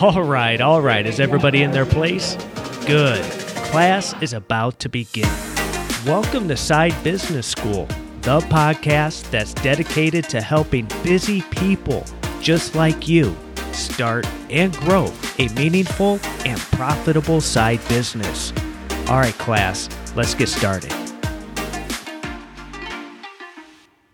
All 0.00 0.22
right, 0.22 0.60
all 0.60 0.80
right. 0.80 1.04
Is 1.04 1.18
everybody 1.18 1.62
in 1.62 1.72
their 1.72 1.86
place? 1.86 2.36
Good. 2.86 3.22
Class 3.70 4.14
is 4.22 4.32
about 4.34 4.78
to 4.80 4.88
begin. 4.88 5.28
Welcome 6.06 6.46
to 6.48 6.56
Side 6.56 6.94
Business 7.02 7.46
School, 7.46 7.86
the 8.20 8.38
podcast 8.40 9.28
that's 9.30 9.54
dedicated 9.54 10.28
to 10.28 10.40
helping 10.40 10.86
busy 11.02 11.42
people 11.42 12.04
just 12.40 12.74
like 12.76 13.08
you 13.08 13.36
start 13.72 14.26
and 14.50 14.76
grow 14.78 15.12
a 15.38 15.48
meaningful 15.54 16.20
and 16.44 16.60
profitable 16.60 17.40
side 17.40 17.80
business. 17.88 18.52
All 19.08 19.18
right, 19.18 19.36
class, 19.38 19.88
let's 20.14 20.34
get 20.34 20.48
started. 20.48 21.01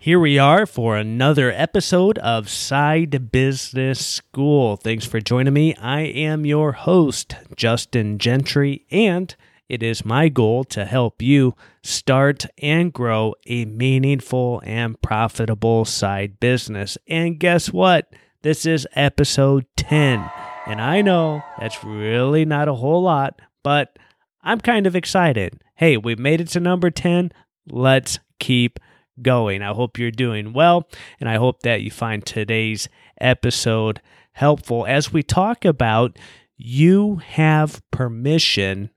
Here 0.08 0.18
we 0.18 0.38
are 0.38 0.64
for 0.64 0.96
another 0.96 1.52
episode 1.52 2.16
of 2.20 2.48
Side 2.48 3.30
Business 3.30 4.06
School. 4.06 4.76
Thanks 4.76 5.04
for 5.04 5.20
joining 5.20 5.52
me. 5.52 5.74
I 5.74 6.00
am 6.00 6.46
your 6.46 6.72
host, 6.72 7.36
Justin 7.54 8.16
Gentry, 8.16 8.86
and 8.90 9.36
it 9.68 9.82
is 9.82 10.06
my 10.06 10.30
goal 10.30 10.64
to 10.64 10.86
help 10.86 11.20
you 11.20 11.54
start 11.82 12.46
and 12.56 12.90
grow 12.90 13.34
a 13.46 13.66
meaningful 13.66 14.62
and 14.64 14.98
profitable 15.02 15.84
side 15.84 16.40
business. 16.40 16.96
And 17.06 17.38
guess 17.38 17.70
what? 17.70 18.10
This 18.40 18.64
is 18.64 18.88
episode 18.94 19.66
10. 19.76 20.24
And 20.66 20.80
I 20.80 21.02
know 21.02 21.42
that's 21.60 21.84
really 21.84 22.46
not 22.46 22.66
a 22.66 22.74
whole 22.76 23.02
lot, 23.02 23.42
but 23.62 23.98
I'm 24.40 24.62
kind 24.62 24.86
of 24.86 24.96
excited. 24.96 25.60
Hey, 25.74 25.98
we've 25.98 26.18
made 26.18 26.40
it 26.40 26.48
to 26.48 26.60
number 26.60 26.90
10. 26.90 27.30
Let's 27.66 28.20
keep 28.38 28.80
going. 29.22 29.62
I 29.62 29.72
hope 29.72 29.98
you're 29.98 30.10
doing 30.10 30.52
well, 30.52 30.88
and 31.20 31.28
I 31.28 31.36
hope 31.36 31.60
that 31.62 31.82
you 31.82 31.90
find 31.90 32.24
today's 32.24 32.88
episode 33.20 34.00
helpful 34.32 34.86
as 34.86 35.12
we 35.12 35.22
talk 35.22 35.64
about 35.64 36.16
you 36.56 37.16
have 37.16 37.82
permission 37.90 38.90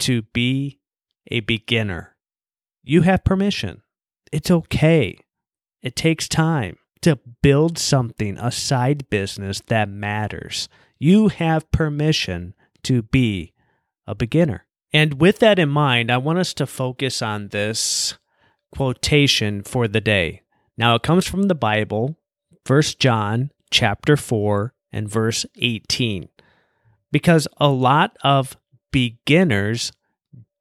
to 0.00 0.22
be 0.22 0.80
a 1.30 1.40
beginner. 1.40 2.16
You 2.82 3.02
have 3.02 3.24
permission. 3.24 3.82
It's 4.32 4.50
okay. 4.50 5.18
It 5.82 5.96
takes 5.96 6.28
time 6.28 6.76
to 7.02 7.18
build 7.42 7.78
something, 7.78 8.36
a 8.38 8.50
side 8.50 9.08
business 9.10 9.60
that 9.66 9.88
matters. 9.88 10.68
You 10.98 11.28
have 11.28 11.70
permission 11.70 12.54
to 12.84 13.02
be 13.02 13.52
a 14.06 14.14
beginner. 14.14 14.66
And 14.92 15.20
with 15.20 15.38
that 15.40 15.58
in 15.58 15.68
mind, 15.68 16.10
I 16.10 16.16
want 16.16 16.38
us 16.38 16.54
to 16.54 16.66
focus 16.66 17.22
on 17.22 17.48
this 17.48 18.18
quotation 18.74 19.62
for 19.62 19.88
the 19.88 20.00
day. 20.00 20.42
Now 20.76 20.94
it 20.94 21.02
comes 21.02 21.26
from 21.26 21.44
the 21.44 21.54
Bible, 21.54 22.16
1 22.66 22.82
John 22.98 23.50
chapter 23.70 24.16
4 24.16 24.72
and 24.92 25.08
verse 25.08 25.44
18. 25.56 26.28
Because 27.10 27.48
a 27.58 27.68
lot 27.68 28.16
of 28.22 28.56
beginners 28.92 29.92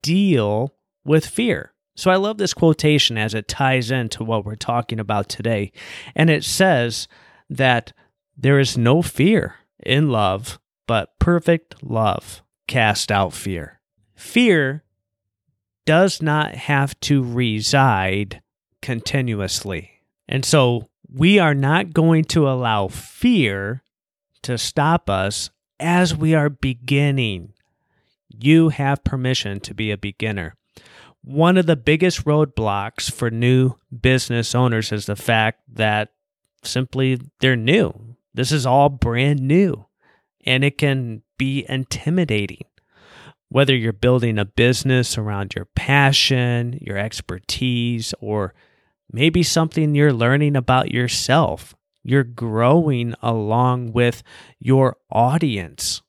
deal 0.02 0.74
with 1.04 1.26
fear. 1.26 1.74
So 1.96 2.12
I 2.12 2.16
love 2.16 2.38
this 2.38 2.54
quotation 2.54 3.18
as 3.18 3.34
it 3.34 3.48
ties 3.48 3.90
into 3.92 4.24
what 4.24 4.46
we're 4.46 4.56
talking 4.56 5.00
about 5.00 5.30
today. 5.30 5.72
And 6.16 6.30
it 6.30 6.44
says 6.44 7.08
that 7.50 7.92
there 8.38 8.60
is 8.60 8.78
no 8.78 9.02
fear 9.02 9.56
in 9.84 10.10
love, 10.10 10.60
but 10.86 11.18
perfect 11.20 11.84
love 11.84 12.44
cast 12.68 13.12
out 13.12 13.34
fear. 13.34 13.82
Fear 14.16 14.84
does 15.88 16.22
not 16.22 16.54
have 16.54 17.00
to 17.00 17.24
reside 17.24 18.42
continuously. 18.82 19.90
And 20.28 20.44
so 20.44 20.90
we 21.10 21.40
are 21.40 21.56
not 21.56 21.94
going 21.94 22.26
to 22.26 22.50
allow 22.50 22.90
fear 22.90 23.82
to 24.44 24.58
stop 24.58 25.10
us 25.10 25.50
as 25.80 26.14
we 26.14 26.36
are 26.36 26.50
beginning. 26.50 27.54
You 28.30 28.70
have 28.70 29.06
permission 29.06 29.62
to 29.62 29.74
be 29.74 29.90
a 29.90 29.98
beginner. 29.98 30.56
One 31.24 31.58
of 31.58 31.66
the 31.66 31.78
biggest 31.78 32.26
roadblocks 32.26 33.10
for 33.10 33.32
new 33.32 33.76
business 34.02 34.54
owners 34.54 34.92
is 34.92 35.06
the 35.06 35.16
fact 35.16 35.62
that 35.74 36.10
simply 36.64 37.22
they're 37.40 37.56
new. 37.56 38.18
This 38.34 38.52
is 38.52 38.66
all 38.66 38.90
brand 38.90 39.40
new 39.40 39.86
and 40.46 40.66
it 40.66 40.78
can 40.78 41.24
be 41.38 41.66
intimidating 41.70 42.66
whether 43.50 43.76
you're 43.76 43.94
building 43.94 44.38
a 44.38 44.46
business 44.46 45.18
around 45.18 45.56
your 45.56 45.66
passion, 45.76 46.78
your 46.82 46.98
expertise, 46.98 48.14
or 48.20 48.54
maybe 49.12 49.44
something 49.44 49.96
you're 49.96 50.14
learning 50.14 50.56
about 50.56 50.92
yourself, 50.92 51.76
you're 52.04 52.24
growing 52.24 53.14
along 53.22 53.94
with 53.94 54.24
your 54.60 54.98
audience. 55.12 56.02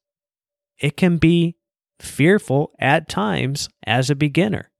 It 0.78 0.97
can 0.97 1.19
be 1.19 1.56
fearful 2.00 2.72
at 2.78 3.09
times 3.09 3.69
as 3.87 4.10
a 4.10 4.15
beginner. 4.15 4.70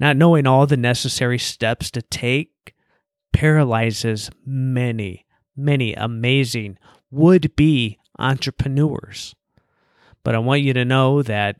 Not 0.00 0.16
knowing 0.16 0.46
all 0.46 0.66
the 0.66 0.76
necessary 0.76 1.38
steps 1.38 1.90
to 1.92 2.02
take 2.02 2.74
paralyzes 3.32 4.30
many, 4.44 5.26
many 5.56 5.94
amazing 5.94 6.78
would 7.10 7.54
be 7.56 7.98
entrepreneurs. 8.18 9.34
But 10.22 10.34
I 10.34 10.38
want 10.38 10.62
you 10.62 10.72
to 10.72 10.84
know 10.84 11.22
that 11.22 11.56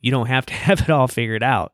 you 0.00 0.10
don't 0.10 0.26
have 0.26 0.46
to 0.46 0.54
have 0.66 0.80
it 0.82 0.90
all 0.90 1.08
figured 1.08 1.42
out. 1.42 1.72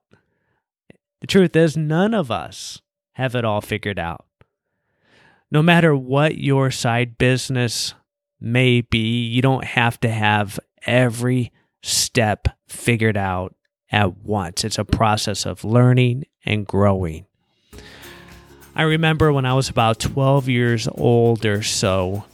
The 1.21 1.27
truth 1.27 1.57
is, 1.57 1.77
none 1.77 2.13
of 2.15 2.31
us 2.31 2.81
have 3.13 3.35
it 3.35 3.45
all 3.45 3.61
figured 3.61 3.99
out. 3.99 4.27
No 5.51 5.63
matter 5.63 5.95
what 5.95 6.37
your 6.37 6.71
side 6.71 7.17
business 7.17 7.95
may 8.41 8.83
be, 8.83 9.25
you 9.27 9.41
don't 9.41 9.65
have 9.65 9.99
to 10.01 10.09
have 10.09 10.59
every 10.87 11.53
step 11.83 12.49
figured 12.67 13.17
out 13.17 13.55
at 13.91 14.19
once. 14.19 14.65
It's 14.65 14.79
a 14.79 14.85
process 14.85 15.47
of 15.47 15.65
learning 15.65 16.25
and 16.45 16.67
growing. 16.67 17.27
I 18.75 18.83
remember 18.83 19.33
when 19.33 19.47
I 19.47 19.55
was 19.55 19.69
about 19.69 20.01
12 20.01 20.49
years 20.49 20.89
old 20.89 21.47
or 21.47 21.63
so, 21.63 22.25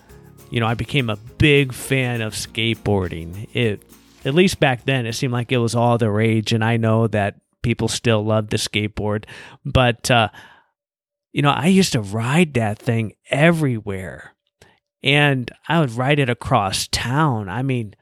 you 0.51 0.59
know, 0.59 0.67
I 0.67 0.75
became 0.75 1.11
a 1.11 1.17
big 1.17 1.73
fan 1.73 2.23
of 2.23 2.33
skateboarding. 2.33 3.49
It 3.55 3.83
at 4.25 4.35
least 4.35 4.61
back 4.61 4.85
then, 4.85 5.07
it 5.07 5.15
seemed 5.15 5.33
like 5.33 5.53
it 5.53 5.59
was 5.59 5.75
all 5.75 5.99
the 5.99 6.11
rage. 6.11 6.53
And 6.53 6.65
I 6.65 6.77
know 6.77 7.07
that 7.09 7.37
people 7.63 7.89
still 7.89 8.25
love 8.25 8.49
the 8.49 8.57
skateboard, 8.57 9.25
but, 9.65 10.11
uh, 10.11 10.29
you 11.33 11.43
know, 11.43 11.51
I 11.51 11.67
used 11.67 11.93
to 11.93 12.01
ride 12.01 12.55
that 12.55 12.79
thing 12.79 13.15
everywhere 13.31 14.35
and 15.03 15.51
I 15.69 15.81
would 15.81 15.93
ride 15.93 16.19
it 16.19 16.29
across 16.29 16.89
town. 16.89 17.49
I 17.49 17.63
mean, 17.63 17.95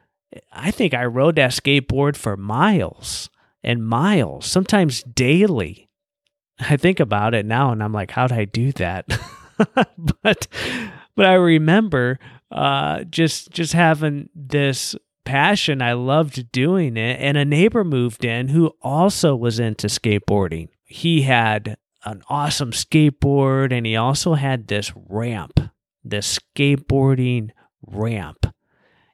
I 0.53 0.71
think 0.71 0.95
I 0.95 1.05
rode 1.05 1.37
that 1.37 1.51
skateboard 1.51 2.17
for 2.17 2.37
miles 2.37 3.31
and 3.63 3.87
miles, 3.87 4.47
sometimes 4.47 5.03
daily. 5.03 5.89
I 6.61 6.77
think 6.77 7.01
about 7.01 7.35
it 7.35 7.47
now 7.47 7.71
and 7.71 7.83
I'm 7.83 7.93
like, 7.93 8.11
how'd 8.11 8.33
I 8.33 8.45
do 8.45 8.73
that? 8.73 9.07
but 10.23 10.49
but 11.15 11.27
I 11.27 11.35
remember 11.35 12.19
uh, 12.51 13.05
just 13.05 13.51
just 13.51 13.73
having 13.73 14.29
this 14.35 14.97
passion. 15.29 15.83
I 15.83 15.93
loved 15.93 16.51
doing 16.51 16.97
it. 16.97 17.21
And 17.21 17.37
a 17.37 17.45
neighbor 17.45 17.85
moved 17.85 18.25
in 18.25 18.49
who 18.49 18.75
also 18.81 19.37
was 19.37 19.61
into 19.61 19.87
skateboarding. 19.87 20.69
He 20.85 21.23
had 21.23 21.77
an 22.05 22.23
awesome 22.31 22.71
skateboard 22.71 23.71
and 23.71 23.85
he 23.85 23.95
also 23.95 24.35
had 24.35 24.69
this 24.69 24.91
ramp, 24.97 25.61
this 26.03 26.39
skateboarding 26.39 27.51
ramp. 27.87 28.47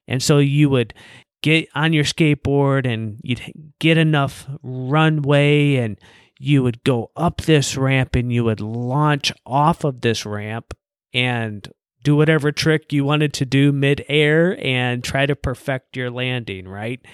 And 0.07 0.23
so 0.23 0.39
you 0.39 0.71
would 0.71 0.95
get 1.43 1.69
on 1.75 1.93
your 1.93 2.05
skateboard 2.05 2.87
and 2.87 3.19
you'd 3.25 3.43
get 3.81 3.99
enough 3.99 4.49
runway 4.63 5.75
and 5.77 5.99
you 6.39 6.63
would 6.63 6.85
go 6.85 7.11
up 7.17 7.41
this 7.41 7.77
ramp 7.77 8.15
and 8.15 8.33
you 8.33 8.45
would 8.45 8.61
launch 8.61 9.33
off 9.45 9.83
of 9.83 10.01
this 10.01 10.25
ramp 10.25 10.75
and 11.13 11.69
do 12.05 12.15
whatever 12.15 12.53
trick 12.53 12.93
you 12.93 13.05
wanted 13.05 13.33
to 13.33 13.45
do 13.45 13.73
midair 13.73 14.57
and 14.65 15.03
try 15.03 15.27
to 15.27 15.35
perfect 15.35 15.97
your 15.97 16.11
landing, 16.11 16.69
right? 16.69 17.05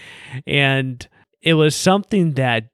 And 0.46 1.08
it 1.40 1.54
was 1.54 1.74
something 1.74 2.34
that 2.34 2.68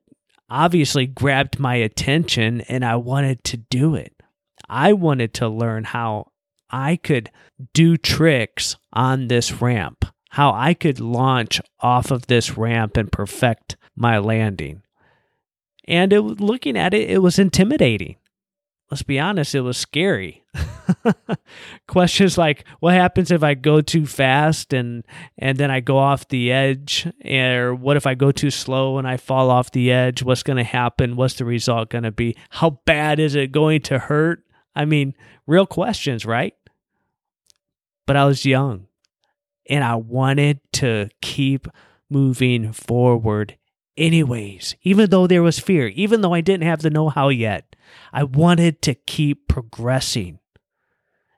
obviously 0.50 1.06
grabbed 1.06 1.60
my 1.60 1.76
attention 1.76 2.62
and 2.62 2.84
I 2.84 2.96
wanted 2.96 3.44
to 3.44 3.58
do 3.58 3.94
it. 3.94 4.14
I 4.68 4.94
wanted 4.94 5.34
to 5.34 5.48
learn 5.48 5.84
how 5.84 6.32
I 6.70 6.96
could 6.96 7.30
do 7.72 7.96
tricks 7.96 8.76
on 8.92 9.28
this 9.28 9.60
ramp, 9.60 10.04
how 10.30 10.52
I 10.52 10.74
could 10.74 10.98
launch 10.98 11.60
off 11.80 12.10
of 12.10 12.26
this 12.26 12.56
ramp 12.56 12.96
and 12.96 13.12
perfect 13.12 13.76
my 13.94 14.18
landing. 14.18 14.82
And 15.86 16.12
it, 16.12 16.20
looking 16.20 16.76
at 16.76 16.94
it, 16.94 17.10
it 17.10 17.18
was 17.18 17.38
intimidating 17.38 18.16
let's 18.90 19.02
be 19.02 19.18
honest, 19.18 19.54
it 19.54 19.60
was 19.60 19.76
scary. 19.76 20.44
Questions 21.88 22.38
like, 22.38 22.64
what 22.80 22.94
happens 22.94 23.30
if 23.30 23.42
I 23.42 23.54
go 23.54 23.80
too 23.80 24.06
fast 24.06 24.72
and 24.72 25.04
and 25.38 25.58
then 25.58 25.70
I 25.70 25.80
go 25.80 25.98
off 25.98 26.28
the 26.28 26.52
edge? 26.52 27.06
Or 27.24 27.74
what 27.74 27.96
if 27.96 28.06
I 28.06 28.14
go 28.14 28.32
too 28.32 28.50
slow 28.50 28.98
and 28.98 29.06
I 29.06 29.16
fall 29.16 29.50
off 29.50 29.72
the 29.72 29.90
edge? 29.90 30.22
What's 30.22 30.42
going 30.42 30.58
to 30.58 30.64
happen? 30.64 31.16
What's 31.16 31.34
the 31.34 31.44
result 31.44 31.90
going 31.90 32.04
to 32.04 32.12
be? 32.12 32.36
How 32.50 32.80
bad 32.84 33.18
is 33.18 33.34
it 33.34 33.52
going 33.52 33.82
to 33.82 33.98
hurt? 33.98 34.44
I 34.74 34.84
mean, 34.84 35.14
real 35.46 35.66
questions, 35.66 36.24
right? 36.24 36.54
But 38.06 38.16
I 38.16 38.24
was 38.24 38.44
young 38.44 38.86
and 39.68 39.82
I 39.82 39.96
wanted 39.96 40.60
to 40.74 41.08
keep 41.20 41.66
moving 42.08 42.72
forward 42.72 43.56
anyways, 43.96 44.76
even 44.82 45.10
though 45.10 45.26
there 45.26 45.42
was 45.42 45.58
fear, 45.58 45.88
even 45.88 46.20
though 46.20 46.34
I 46.34 46.40
didn't 46.40 46.66
have 46.66 46.82
the 46.82 46.90
know 46.90 47.08
how 47.08 47.30
yet. 47.30 47.74
I 48.12 48.24
wanted 48.24 48.82
to 48.82 48.94
keep 48.94 49.48
progressing. 49.48 50.38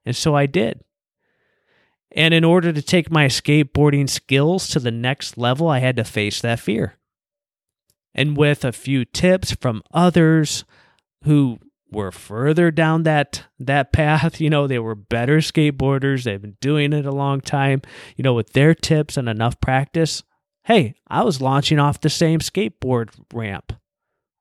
And 0.05 0.17
so 0.17 0.35
I 0.35 0.47
did. 0.47 0.83
And 2.13 2.33
in 2.33 2.45
order 2.45 2.73
to 2.73 2.83
take 2.83 3.11
my 3.11 3.27
skateboarding 3.27 4.09
skills 4.09 4.69
to 4.69 4.81
the 4.81 4.91
next 4.91 5.37
level, 5.37 5.69
I 5.69 5.81
had 5.81 5.97
to 5.97 6.05
face 6.05 6.41
that 6.41 6.61
fear. 6.61 6.95
And 8.15 8.37
with 8.37 8.65
a 8.65 8.73
few 8.73 9.05
tips 9.05 9.53
from 9.53 9.83
others 9.93 10.65
who 11.25 11.59
were 11.91 12.13
further 12.13 12.71
down 12.71 13.03
that 13.05 13.45
that 13.59 13.93
path, 13.93 14.41
you 14.41 14.51
know, 14.51 14.67
they 14.67 14.79
were 14.79 14.95
better 14.95 15.39
skateboarders, 15.39 16.25
they've 16.25 16.41
been 16.41 16.57
doing 16.61 16.93
it 16.93 17.07
a 17.07 17.13
long 17.13 17.41
time, 17.41 17.83
you 18.17 18.23
know, 18.23 18.35
with 18.35 18.53
their 18.53 18.75
tips 18.75 19.17
and 19.17 19.29
enough 19.29 19.61
practice, 19.61 20.23
hey, 20.65 20.95
I 21.07 21.23
was 21.23 21.41
launching 21.41 21.79
off 21.79 22.01
the 22.01 22.11
same 22.11 22.41
skateboard 22.41 23.11
ramp. 23.33 23.73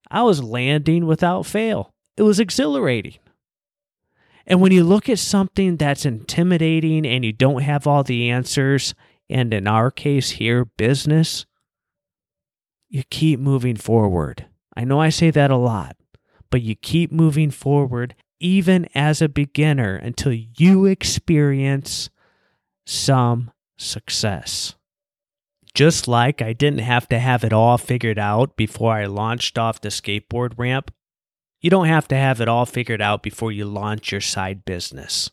I 0.10 0.24
was 0.24 0.44
landing 0.44 1.06
without 1.06 1.46
fail. 1.46 1.94
It 2.18 2.24
was 2.24 2.40
exhilarating. 2.40 3.16
And 4.46 4.62
when 4.62 4.72
you 4.72 4.84
look 4.84 5.10
at 5.10 5.20
something 5.20 5.78
that's 5.78 6.06
intimidating 6.06 7.06
and 7.06 7.24
you 7.24 7.34
don't 7.34 7.62
have 7.62 7.86
all 7.86 8.04
the 8.04 8.30
answers, 8.30 8.96
and 9.30 9.54
in 9.54 9.68
our 9.68 9.92
case 9.92 10.32
here, 10.32 10.66
business, 10.66 11.46
you 12.90 13.04
keep 13.10 13.40
moving 13.40 13.76
forward. 13.76 14.46
I 14.76 14.84
know 14.86 15.02
I 15.02 15.10
say 15.10 15.32
that 15.32 15.52
a 15.52 15.58
lot, 15.58 15.98
but 16.50 16.62
you 16.62 16.76
keep 16.76 17.12
moving 17.12 17.52
forward 17.52 18.16
even 18.40 18.88
as 18.96 19.22
a 19.22 19.28
beginner 19.28 19.96
until 19.96 20.32
you 20.34 20.86
experience 20.86 22.10
some 22.86 23.52
success. 23.78 24.76
Just 25.74 26.08
like 26.08 26.42
I 26.42 26.54
didn't 26.54 26.80
have 26.80 27.08
to 27.10 27.20
have 27.20 27.44
it 27.44 27.54
all 27.54 27.78
figured 27.78 28.18
out 28.18 28.56
before 28.56 28.94
I 28.94 29.06
launched 29.06 29.58
off 29.58 29.82
the 29.82 29.90
skateboard 29.90 30.54
ramp, 30.58 30.92
you 31.60 31.70
don't 31.70 31.88
have 31.88 32.08
to 32.10 32.16
have 32.16 32.42
it 32.42 32.48
all 32.48 32.66
figured 32.66 33.02
out 33.02 33.24
before 33.24 33.52
you 33.52 33.66
launch 33.66 34.12
your 34.12 34.22
side 34.22 34.66
business. 34.66 35.32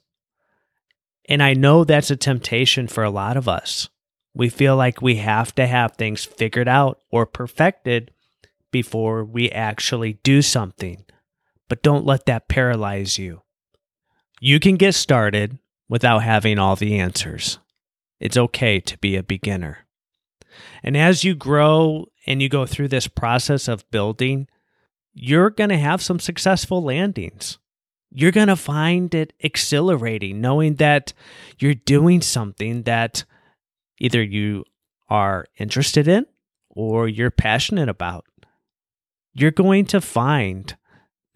And 1.29 1.43
I 1.43 1.55
know 1.55 1.85
that's 1.85 2.11
a 2.11 2.17
temptation 2.17 2.87
for 2.87 3.05
a 3.05 3.11
lot 3.11 3.37
of 3.37 3.49
us. 3.49 3.89
We 4.35 4.49
feel 4.49 4.77
like 4.77 5.01
we 5.01 5.17
have 5.17 5.55
to 5.55 5.67
have 5.67 5.93
things 5.93 6.25
figured 6.25 6.69
out 6.69 7.01
or 7.11 7.25
perfected 7.25 8.11
before 8.71 9.25
we 9.25 9.51
actually 9.51 10.15
do 10.25 10.43
something. 10.43 11.05
But 11.69 11.83
don't 11.83 12.05
let 12.05 12.27
that 12.27 12.49
paralyze 12.49 13.19
you. 13.19 13.43
You 14.41 14.61
can 14.61 14.77
get 14.77 14.95
started 14.95 15.59
without 15.89 16.21
having 16.21 16.59
all 16.59 16.77
the 16.77 16.99
answers. 16.99 17.59
It's 18.21 18.37
okay 18.37 18.81
to 18.81 18.99
be 18.99 19.17
a 19.17 19.23
beginner. 19.23 19.87
And 20.83 20.97
as 20.97 21.25
you 21.25 21.35
grow 21.35 22.07
and 22.27 22.43
you 22.43 22.49
go 22.49 22.67
through 22.67 22.89
this 22.89 23.07
process 23.07 23.69
of 23.69 23.91
building, 23.91 24.49
you're 25.15 25.51
going 25.51 25.71
to 25.71 25.79
have 25.79 26.03
some 26.03 26.19
successful 26.19 26.83
landings. 26.83 27.59
You're 28.11 28.33
going 28.33 28.49
to 28.49 28.57
find 28.57 29.15
it 29.15 29.33
exhilarating 29.41 30.41
knowing 30.41 30.75
that 30.77 31.13
you're 31.59 31.75
doing 31.75 32.21
something 32.21 32.83
that 32.83 33.25
either 33.99 34.23
you 34.23 34.65
are 35.09 35.47
interested 35.57 36.09
in 36.09 36.27
or 36.69 37.09
you're 37.09 37.31
passionate 37.31 37.89
about. 37.89 38.25
You're 39.33 39.51
going 39.51 39.87
to 39.87 40.01
find 40.01 40.77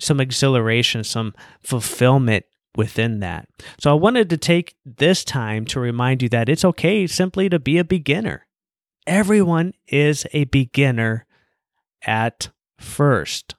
some 0.01 0.21
exhilaration, 0.21 1.03
some 1.03 1.35
fulfillment 1.63 2.45
within 2.77 3.21
that. 3.21 3.49
So 3.81 3.91
I 3.91 3.95
wanted 3.95 4.31
to 4.31 4.37
take 4.37 4.77
this 4.85 5.25
time 5.25 5.65
to 5.67 5.81
remind 5.81 6.23
you 6.23 6.29
that 6.29 6.49
it's 6.49 6.65
okay 6.65 7.07
simply 7.09 7.49
to 7.49 7.59
be 7.59 7.79
a 7.79 7.85
beginner. 7.85 8.47
Everyone 9.07 9.73
is 9.89 10.27
a 10.33 10.45
beginner 10.45 11.27
at 12.07 12.51
first 12.79 13.57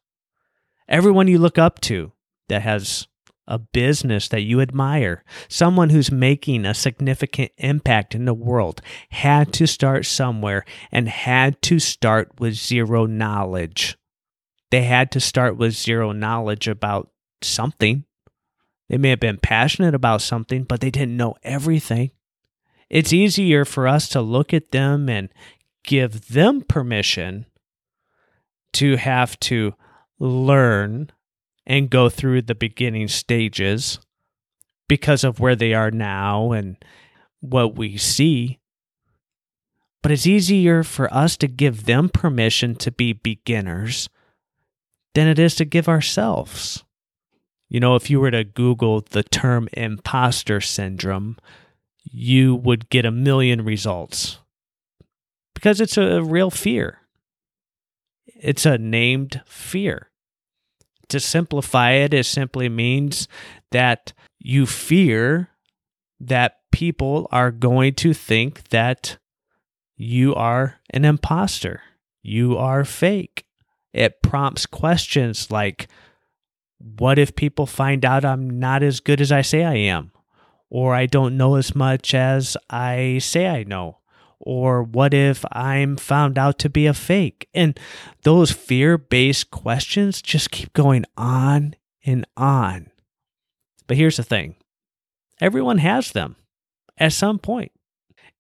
everyone 0.90 1.28
you 1.28 1.38
look 1.38 1.58
up 1.58 1.80
to 1.82 2.12
that 2.50 2.64
has 2.64 3.08
a 3.48 3.58
business 3.58 4.28
that 4.28 4.42
you 4.42 4.62
admire, 4.62 5.24
someone 5.48 5.90
who's 5.90 6.12
making 6.12 6.66
a 6.66 6.74
significant 6.74 7.52
impact 7.58 8.14
in 8.14 8.26
the 8.26 8.34
world, 8.34 8.82
had 9.10 9.52
to 9.54 9.66
start 9.66 10.06
somewhere 10.06 10.66
and 10.92 11.10
had 11.10 11.60
to 11.64 11.80
start 11.80 12.40
with 12.40 12.54
zero 12.54 13.06
knowledge. 13.06 13.98
They 14.70 14.84
had 14.84 15.12
to 15.14 15.20
start 15.20 15.58
with 15.58 15.74
zero 15.74 16.12
knowledge 16.12 16.68
about 16.68 17.10
something. 17.42 18.06
They 18.88 18.98
may 18.98 19.10
have 19.10 19.20
been 19.20 19.40
passionate 19.40 19.96
about 19.96 20.22
something, 20.22 20.64
but 20.64 20.82
they 20.82 20.92
didn't 20.92 21.18
know 21.18 21.36
everything. 21.42 22.12
It's 22.88 23.14
easier 23.14 23.66
for 23.66 23.88
us 23.88 24.10
to 24.10 24.22
look 24.22 24.54
at 24.54 24.72
them 24.72 25.10
and 25.10 25.30
give 25.84 26.30
them 26.30 26.62
permission 26.62 27.48
to 28.74 28.98
have 28.98 29.40
to 29.40 29.74
learn 30.20 31.12
and 31.66 31.90
go 31.90 32.10
through 32.10 32.42
the 32.42 32.56
beginning 32.56 33.08
stages 33.08 34.00
because 34.88 35.24
of 35.24 35.40
where 35.40 35.56
they 35.56 35.74
are 35.74 35.92
now 35.92 36.52
and 36.52 36.76
what 37.40 37.76
we 37.76 37.96
see. 37.96 38.60
But 40.02 40.12
it's 40.12 40.28
easier 40.28 40.84
for 40.84 41.14
us 41.14 41.38
to 41.38 41.48
give 41.48 41.86
them 41.86 42.10
permission 42.10 42.76
to 42.76 42.92
be 42.92 43.14
beginners 43.14 44.10
than 45.14 45.28
it 45.28 45.40
is 45.40 45.56
to 45.56 45.66
give 45.66 45.88
ourselves. 45.88 46.84
You 47.70 47.80
know, 47.80 47.96
if 47.96 48.10
you 48.10 48.20
were 48.20 48.32
to 48.32 48.44
Google 48.44 49.02
the 49.02 49.24
term 49.24 49.70
imposter 49.74 50.60
syndrome, 50.60 51.38
you 52.04 52.56
would 52.56 52.90
get 52.90 53.06
a 53.06 53.12
million 53.12 53.64
results 53.64 54.40
because 55.54 55.80
it's 55.80 55.98
a 55.98 56.24
real 56.24 56.50
fear. 56.50 57.00
It's 58.26 58.66
a 58.66 58.78
named 58.78 59.42
fear 59.46 60.09
to 61.10 61.20
simplify 61.20 61.92
it, 61.92 62.14
it 62.14 62.26
simply 62.26 62.70
means 62.70 63.28
that 63.72 64.14
you 64.40 64.66
fear 64.66 65.50
that 66.20 66.58
people 66.72 67.28
are 67.32 67.52
going 67.52 67.94
to 67.96 68.14
think 68.14 68.70
that 68.70 69.18
you 69.96 70.34
are 70.36 70.76
an 70.92 71.06
imposter, 71.06 71.82
you 72.22 72.58
are 72.58 72.86
fake. 72.86 73.46
It 73.94 74.22
prompts 74.22 74.66
questions 74.66 75.52
like, 75.52 75.88
what 76.78 77.20
if 77.20 77.36
people 77.36 77.66
find 77.66 78.06
out 78.06 78.24
I'm 78.24 78.60
not 78.60 78.84
as 78.84 79.00
good 79.00 79.20
as 79.20 79.32
I 79.32 79.42
say 79.42 79.64
I 79.64 79.76
am? 79.76 80.12
Or 80.70 80.94
I 80.94 81.08
don't 81.08 81.36
know 81.36 81.56
as 81.56 81.76
much 81.76 82.14
as 82.14 82.56
I 82.70 83.18
say 83.18 83.48
I 83.48 83.64
know? 83.64 83.99
Or 84.40 84.84
what 84.84 85.14
if 85.14 85.44
I'm 85.52 85.98
found 85.98 86.38
out 86.38 86.60
to 86.60 86.70
be 86.70 86.86
a 86.86 86.94
fake? 86.94 87.50
And 87.54 87.78
those 88.24 88.52
fear 88.52 88.98
based 88.98 89.52
questions 89.52 90.22
just 90.22 90.52
keep 90.52 90.74
going 90.74 91.06
on 91.18 91.76
and 92.06 92.26
on. 92.38 92.90
But 93.88 93.98
here's 93.98 94.18
the 94.18 94.24
thing 94.24 94.56
everyone 95.42 95.80
has 95.80 96.12
them 96.12 96.36
at 96.98 97.14
some 97.14 97.40
point. 97.40 97.72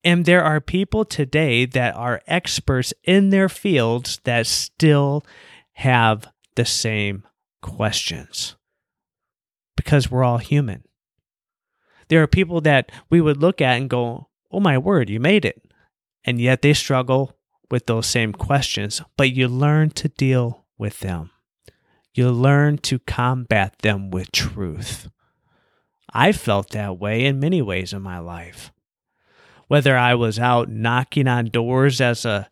And 0.03 0.25
there 0.25 0.43
are 0.43 0.61
people 0.61 1.03
today 1.03 1.65
that 1.65 1.95
are 1.95 2.21
experts 2.25 2.93
in 3.03 3.29
their 3.29 3.49
fields 3.49 4.21
that 4.23 4.47
still 4.47 5.25
have 5.73 6.27
the 6.55 6.63
same 6.63 7.23
questions 7.61 8.55
because 9.75 10.09
we're 10.09 10.23
all 10.23 10.37
human. 10.37 10.83
There 12.07 12.23
are 12.23 12.27
people 12.27 12.61
that 12.61 12.91
we 13.09 13.19
would 13.19 13.37
look 13.37 13.59
at 13.59 13.77
and 13.77 13.89
go, 13.89 14.29
Oh 14.51 14.59
my 14.59 14.77
word, 14.77 15.09
you 15.09 15.19
made 15.19 15.45
it 15.45 15.61
and 16.25 16.39
yet 16.39 16.61
they 16.61 16.73
struggle 16.73 17.35
with 17.71 17.85
those 17.85 18.07
same 18.07 18.33
questions, 18.33 19.01
but 19.17 19.31
you 19.31 19.47
learn 19.47 19.91
to 19.91 20.09
deal 20.09 20.65
with 20.77 20.99
them. 20.99 21.31
You 22.13 22.31
learn 22.31 22.79
to 22.79 22.99
combat 22.99 23.75
them 23.81 24.09
with 24.09 24.31
truth. 24.31 25.09
I 26.11 26.31
felt 26.31 26.71
that 26.71 26.97
way 26.97 27.25
in 27.25 27.39
many 27.39 27.61
ways 27.61 27.93
in 27.93 28.01
my 28.01 28.19
life. 28.19 28.71
Whether 29.67 29.95
I 29.95 30.15
was 30.15 30.39
out 30.39 30.69
knocking 30.69 31.27
on 31.27 31.45
doors 31.45 32.01
as 32.01 32.25
a 32.25 32.49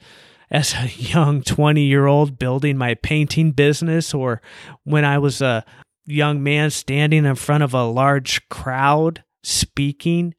as 0.50 0.74
a 0.76 0.88
young 0.96 1.42
20 1.42 1.82
year 1.82 2.06
old 2.06 2.38
building 2.38 2.78
my 2.78 2.94
painting 2.94 3.52
business, 3.52 4.14
or 4.14 4.42
when 4.84 5.04
I 5.04 5.18
was 5.18 5.42
a 5.42 5.66
young 6.06 6.42
man 6.42 6.70
standing 6.70 7.26
in 7.26 7.36
front 7.36 7.64
of 7.64 7.74
a 7.74 7.84
large 7.84 8.48
crowd 8.50 9.24
speaking 9.44 10.36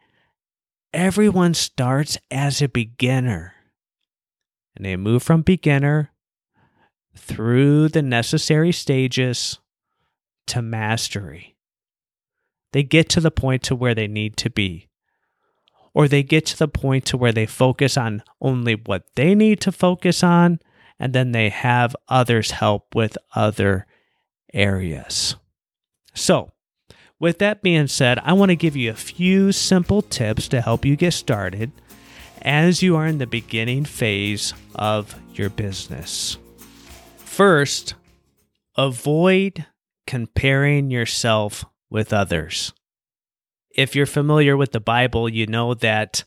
everyone 0.93 1.55
starts 1.55 2.19
as 2.31 2.63
a 2.63 2.69
beginner. 2.69 3.55
And 4.77 4.85
they 4.85 4.97
move 4.97 5.23
from 5.23 5.43
beginner 5.43 6.11
through 7.17 7.89
the 7.89 8.03
necessary 8.03 8.73
stages 8.73 9.59
to 10.47 10.63
mastery. 10.63 11.57
They 12.73 12.83
get 12.83 13.09
to 13.11 13.21
the 13.21 13.31
point 13.31 13.63
to 13.65 13.75
where 13.75 13.95
they 13.95 14.07
need 14.07 14.37
to 14.39 14.51
be. 14.51 14.89
Or 15.95 16.07
they 16.07 16.23
get 16.23 16.47
to 16.47 16.59
the 16.59 16.69
point 16.69 17.07
to 17.07 17.17
where 17.17 17.33
they 17.33 17.47
focus 17.47 17.97
on 17.97 18.23
only 18.41 18.75
what 18.75 19.05
they 19.17 19.35
need 19.35 19.61
to 19.63 19.73
focus 19.73 20.23
on 20.23 20.61
and 20.99 21.13
then 21.13 21.33
they 21.33 21.49
have 21.49 21.95
others 22.09 22.53
help 22.53 22.95
with 22.95 23.17
other 23.35 23.87
areas. 24.53 25.37
So, 26.15 26.53
with 27.21 27.39
that 27.39 27.63
being 27.63 27.87
said, 27.87 28.19
I 28.21 28.33
want 28.33 28.51
to 28.51 28.57
give 28.57 28.77
you 28.77 28.91
a 28.91 28.95
few 28.95 29.53
simple 29.53 30.03
tips 30.03 30.49
to 30.49 30.61
help 30.61 30.85
you 30.85 30.97
get 30.97 31.13
started. 31.13 31.73
as 32.41 32.83
you 32.83 32.95
are 32.95 33.07
in 33.07 33.19
the 33.19 33.27
beginning 33.27 33.85
phase 33.85 34.55
of 34.77 35.19
your 35.35 35.51
business. 35.51 36.39
First, 37.17 37.95
avoid 38.77 39.67
comparing 40.07 40.91
yourself 40.91 41.65
with 41.91 42.13
others. 42.13 42.73
If 43.71 43.97
you're 43.97 44.07
familiar 44.07 44.57
with 44.57 44.73
the 44.73 44.81
Bible, 44.81 45.29
you 45.29 45.47
know 45.47 45.75
that 45.75 46.25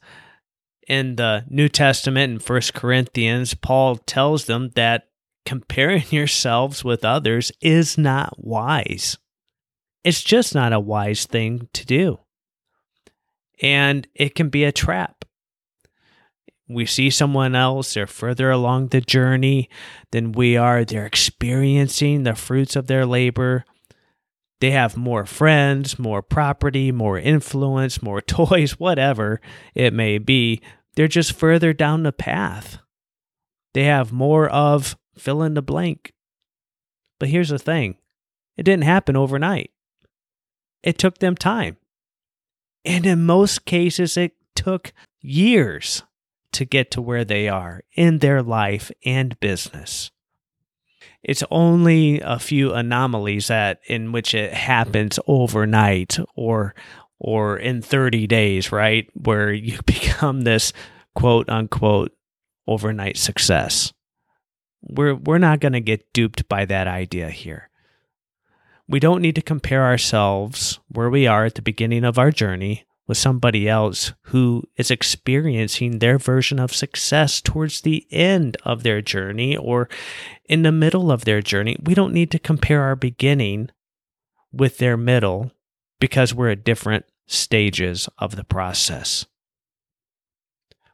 in 0.88 1.16
the 1.16 1.46
New 1.50 1.70
Testament 1.70 2.34
in 2.34 2.40
First 2.40 2.74
Corinthians, 2.74 3.54
Paul 3.54 3.96
tells 3.98 4.46
them 4.46 4.72
that 4.76 5.08
comparing 5.46 6.04
yourselves 6.10 6.84
with 6.84 7.06
others 7.06 7.52
is 7.62 7.98
not 7.98 8.34
wise. 8.38 9.18
It's 10.04 10.24
just 10.24 10.56
not 10.56 10.74
a 10.74 10.80
wise 10.80 11.26
thing 11.26 11.70
to 11.74 11.86
do. 11.86 12.20
And 13.62 14.08
it 14.16 14.34
can 14.36 14.50
be 14.50 14.64
a 14.64 14.72
trap. 14.72 15.26
We 16.68 16.86
see 16.86 17.10
someone 17.10 17.54
else, 17.54 17.94
they're 17.94 18.08
further 18.08 18.50
along 18.50 18.88
the 18.88 19.02
journey 19.02 19.70
than 20.12 20.32
we 20.32 20.56
are. 20.56 20.86
They're 20.86 21.06
experiencing 21.06 22.24
the 22.24 22.34
fruits 22.34 22.76
of 22.76 22.88
their 22.88 23.06
labor. 23.06 23.66
They 24.62 24.72
have 24.72 24.96
more 24.96 25.26
friends, 25.26 26.00
more 26.00 26.22
property, 26.22 26.92
more 26.92 27.20
influence, 27.20 28.02
more 28.02 28.22
toys, 28.22 28.80
whatever 28.80 29.42
it 29.76 29.94
may 29.94 30.18
be. 30.18 30.62
They're 30.96 31.08
just 31.08 31.34
further 31.34 31.74
down 31.74 32.04
the 32.04 32.14
path. 32.14 32.78
They 33.74 33.84
have 33.86 34.12
more 34.12 34.48
of 34.50 34.98
fill 35.18 35.44
in 35.44 35.54
the 35.54 35.62
blank. 35.62 36.14
But 37.20 37.30
here's 37.30 37.50
the 37.50 37.60
thing 37.60 37.98
it 38.56 38.64
didn't 38.64 38.84
happen 38.84 39.16
overnight, 39.16 39.72
it 40.84 40.98
took 40.98 41.20
them 41.20 41.36
time. 41.36 41.78
And 42.84 43.06
in 43.06 43.26
most 43.26 43.66
cases, 43.66 44.18
it 44.18 44.34
took 44.56 44.94
years 45.22 46.04
to 46.54 46.66
get 46.66 46.92
to 46.92 47.02
where 47.02 47.24
they 47.24 47.48
are 47.48 47.82
in 47.96 48.20
their 48.20 48.42
life 48.42 48.92
and 49.06 49.40
business. 49.40 50.12
It's 51.24 51.44
only 51.52 52.20
a 52.22 52.40
few 52.40 52.74
anomalies 52.74 53.48
that 53.48 53.80
in 53.88 54.12
which 54.12 54.34
it 54.34 54.54
happens 54.54 55.20
overnight 55.28 56.18
or 56.36 56.74
or 57.20 57.56
in 57.56 57.84
30 57.84 58.26
days, 58.26 58.72
right? 58.72 59.08
Where 59.14 59.54
you 59.54 59.80
become 59.86 60.42
this 60.42 60.74
quote 61.14 61.50
unquote 61.50 62.12
overnight 62.68 63.18
success. 63.18 63.94
We're 64.82 65.16
we're 65.16 65.38
not 65.38 65.60
going 65.60 65.74
to 65.74 65.82
get 65.82 66.12
duped 66.14 66.50
by 66.50 66.66
that 66.66 66.88
idea 66.88 67.30
here. 67.30 67.70
We 68.92 69.00
don't 69.00 69.22
need 69.22 69.36
to 69.36 69.42
compare 69.42 69.86
ourselves 69.86 70.82
where 70.90 71.10
we 71.10 71.26
are 71.26 71.46
at 71.46 71.56
the 71.56 71.62
beginning 71.62 72.04
of 72.04 72.20
our 72.20 72.30
journey 72.30 72.84
with 73.08 73.18
somebody 73.18 73.70
else 73.70 74.12
who 74.24 74.64
is 74.76 74.92
experiencing 74.92 76.00
their 76.00 76.18
version 76.18 76.60
of 76.60 76.76
success 76.76 77.40
towards 77.40 77.82
the 77.82 78.06
end 78.12 78.58
of 78.66 78.84
their 78.84 79.02
journey 79.02 79.56
or 79.56 79.88
in 80.44 80.64
the 80.64 80.74
middle 80.74 81.10
of 81.10 81.24
their 81.24 81.42
journey. 81.42 81.78
We 81.82 81.94
don't 81.94 82.14
need 82.14 82.32
to 82.32 82.40
compare 82.40 82.82
our 82.82 82.98
beginning 82.98 83.70
with 84.52 84.78
their 84.80 84.98
middle 84.98 85.54
because 86.02 86.34
we're 86.34 86.50
at 86.50 86.66
different 86.66 87.06
stages 87.28 88.10
of 88.18 88.36
the 88.36 88.44
process. 88.44 89.26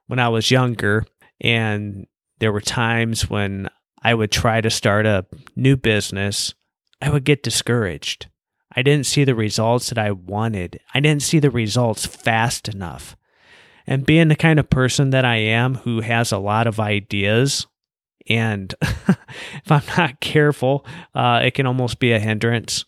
When 0.05 0.19
I 0.19 0.29
was 0.29 0.51
younger, 0.51 1.07
and 1.41 2.05
there 2.37 2.51
were 2.51 2.61
times 2.61 3.27
when 3.27 3.69
I 4.03 4.13
would 4.13 4.31
try 4.31 4.61
to 4.61 4.69
start 4.69 5.07
a 5.07 5.25
new 5.55 5.75
business, 5.75 6.53
I 7.01 7.09
would 7.09 7.23
get 7.23 7.43
discouraged. 7.43 8.27
I 8.75 8.81
didn't 8.81 9.05
see 9.05 9.23
the 9.23 9.35
results 9.35 9.89
that 9.89 9.97
I 9.97 10.11
wanted. 10.11 10.79
I 10.93 10.99
didn't 10.99 11.23
see 11.23 11.39
the 11.39 11.51
results 11.51 12.05
fast 12.05 12.67
enough. 12.67 13.15
And 13.85 14.05
being 14.05 14.27
the 14.27 14.35
kind 14.35 14.59
of 14.59 14.69
person 14.69 15.11
that 15.11 15.25
I 15.25 15.37
am 15.37 15.75
who 15.75 16.01
has 16.01 16.31
a 16.31 16.37
lot 16.37 16.67
of 16.67 16.79
ideas, 16.79 17.65
and 18.29 18.73
if 18.81 19.71
I'm 19.71 19.83
not 19.97 20.19
careful, 20.19 20.85
uh, 21.15 21.41
it 21.43 21.53
can 21.53 21.65
almost 21.65 21.99
be 21.99 22.11
a 22.11 22.19
hindrance. 22.19 22.85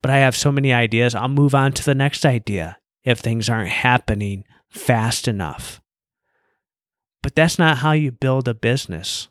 But 0.00 0.10
I 0.10 0.18
have 0.18 0.36
so 0.36 0.50
many 0.50 0.72
ideas, 0.72 1.14
I'll 1.14 1.28
move 1.28 1.54
on 1.54 1.72
to 1.72 1.84
the 1.84 1.94
next 1.94 2.24
idea 2.24 2.78
if 3.04 3.20
things 3.20 3.48
aren't 3.48 3.70
happening 3.70 4.44
fast 4.68 5.28
enough. 5.28 5.80
But 7.22 7.34
that's 7.34 7.58
not 7.58 7.78
how 7.78 7.92
you 7.92 8.10
build 8.10 8.48
a 8.48 8.54
business. 8.54 9.28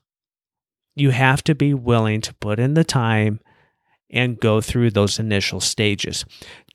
You 0.95 1.09
have 1.09 1.43
to 1.45 1.55
be 1.55 1.73
willing 1.73 2.21
to 2.21 2.33
put 2.35 2.59
in 2.59 2.75
the 2.75 2.83
time 2.83 3.39
and 4.13 4.39
go 4.39 4.61
through 4.61 4.91
those 4.91 5.19
initial 5.19 5.59
stages. 5.59 6.23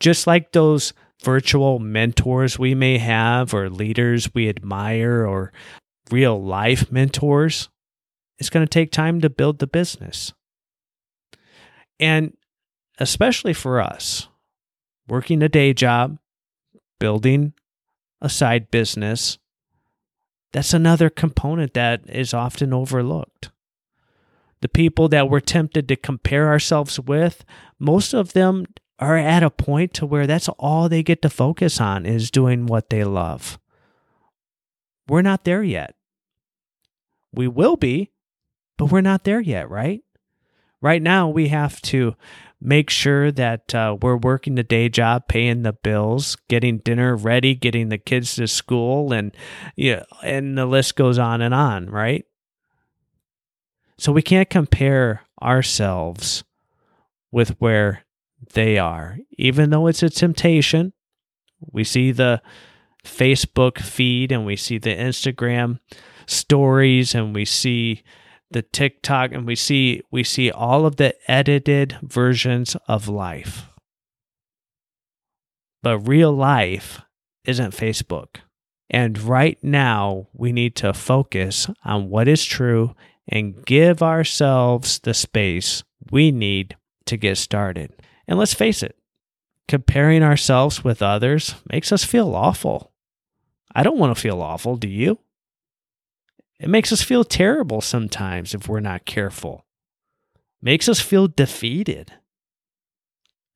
Just 0.01 0.27
like 0.27 0.53
those 0.53 0.93
virtual 1.23 1.79
mentors 1.79 2.59
we 2.59 2.75
may 2.75 2.99
have, 2.99 3.55
or 3.55 3.71
leaders 3.71 4.35
we 4.35 4.49
admire, 4.49 5.25
or 5.25 5.53
real 6.11 6.43
life 6.43 6.91
mentors, 6.91 7.69
it's 8.39 8.51
going 8.51 8.67
to 8.67 8.71
take 8.71 8.91
time 8.91 9.21
to 9.21 9.31
build 9.31 9.61
the 9.61 9.67
business. 9.67 10.33
And 12.01 12.37
especially 12.99 13.55
for 13.55 13.81
us, 13.81 14.29
working 15.09 15.43
a 15.43 15.49
day 15.49 15.73
job, 15.73 16.19
building 16.99 17.55
a 18.21 18.29
side 18.29 18.71
business, 18.71 19.39
that's 20.53 20.75
another 20.75 21.09
component 21.09 21.75
that 21.75 22.03
is 22.09 22.35
often 22.35 22.73
overlooked 22.73 23.51
the 24.61 24.69
people 24.69 25.09
that 25.09 25.31
we're 25.31 25.41
tempted 25.41 25.89
to 25.89 25.97
compare 25.97 26.49
ourselves 26.49 26.99
with, 26.99 27.45
most 27.79 28.13
of 28.13 28.33
them 28.33 28.67
are 28.99 29.17
at 29.17 29.43
a 29.43 29.51
point 29.51 29.95
to 29.95 30.07
where 30.07 30.27
that's 30.27 30.49
all 30.51 30.89
they 30.89 31.03
get 31.03 31.23
to 31.23 31.31
focus 31.31 31.81
on 31.81 32.05
is 32.05 32.31
doing 32.31 32.67
what 32.67 32.91
they 32.91 33.05
love. 33.05 33.59
We're 35.09 35.23
not 35.23 35.45
there 35.45 35.63
yet. 35.63 35.95
We 37.33 37.47
will 37.47 37.77
be, 37.77 38.11
but 38.77 38.87
we're 38.87 39.01
not 39.01 39.25
there 39.25 39.41
yet, 39.41 39.71
right? 39.71 40.03
Right 40.81 41.03
now, 41.03 41.29
we 41.29 41.49
have 41.49 41.81
to 41.83 42.15
make 42.61 42.91
sure 42.91 43.31
that 43.33 43.75
uh, 43.75 43.97
we're 44.01 44.17
working 44.17 44.55
the 44.55 44.63
day 44.63 44.89
job, 44.89 45.29
paying 45.29 45.63
the 45.63 45.73
bills, 45.73 46.37
getting 46.49 46.79
dinner 46.79 47.17
ready, 47.17 47.55
getting 47.55 47.89
the 47.89 47.99
kids 47.99 48.35
to 48.37 48.47
school, 48.47 49.13
and 49.13 49.37
yeah, 49.77 50.05
and 50.23 50.59
the 50.59 50.67
list 50.67 50.97
goes 50.97 51.19
on 51.19 51.41
and 51.41 51.55
on, 51.55 51.89
right? 51.89 52.25
So 53.99 54.13
we 54.13 54.23
can't 54.23 54.49
compare 54.49 55.23
ourselves 55.43 56.45
with 57.33 57.61
where 57.61 58.05
they 58.55 58.79
are, 58.79 59.19
even 59.37 59.71
though 59.71 59.87
it's 59.89 60.03
a 60.03 60.11
temptation. 60.11 60.93
We 61.61 61.83
see 61.85 62.13
the 62.13 62.41
Facebook 63.05 63.79
feed 63.79 64.31
and 64.31 64.47
we 64.47 64.57
see 64.57 64.79
the 64.79 64.95
Instagram 64.95 65.81
stories 66.27 67.15
and 67.15 67.35
we 67.35 67.45
see 67.45 68.03
the 68.51 68.63
TikTok 68.63 69.33
and 69.33 69.47
we 69.47 69.55
see 69.57 70.03
we 70.11 70.25
see 70.25 70.51
all 70.51 70.87
of 70.87 70.97
the 70.97 71.15
edited 71.31 71.99
versions 72.03 72.77
of 72.87 73.09
life. 73.09 73.67
But 75.83 75.99
real 76.01 76.33
life 76.33 77.01
isn't 77.45 77.75
Facebook. 77.75 78.37
And 78.91 79.19
right 79.19 79.63
now, 79.63 80.29
we 80.33 80.51
need 80.51 80.75
to 80.77 80.95
focus 80.95 81.69
on 81.85 82.09
what 82.09 82.27
is 82.27 82.45
true 82.45 82.95
and 83.29 83.65
give 83.65 84.03
ourselves 84.03 84.99
the 85.01 85.15
space 85.15 85.85
we 86.11 86.31
need 86.31 86.77
to 87.07 87.17
get 87.17 87.37
started. 87.37 87.93
And 88.27 88.39
let's 88.39 88.55
face 88.55 88.83
it, 88.83 88.97
comparing 89.67 90.23
ourselves 90.23 90.83
with 90.83 91.03
others 91.03 91.55
makes 91.71 91.93
us 91.93 92.05
feel 92.05 92.35
awful. 92.35 92.93
I 93.75 93.83
don't 93.83 93.99
want 93.99 94.17
to 94.17 94.21
feel 94.21 94.41
awful, 94.41 94.77
do 94.77 94.89
you? 94.89 95.19
It 96.59 96.69
makes 96.69 96.91
us 96.93 97.03
feel 97.03 97.25
terrible 97.25 97.81
sometimes 97.81 98.55
if 98.55 98.69
we're 98.69 98.81
not 98.81 99.05
careful. 99.05 99.65
Makes 100.61 100.89
us 100.89 101.01
feel 101.01 101.29
defeated. 101.29 102.13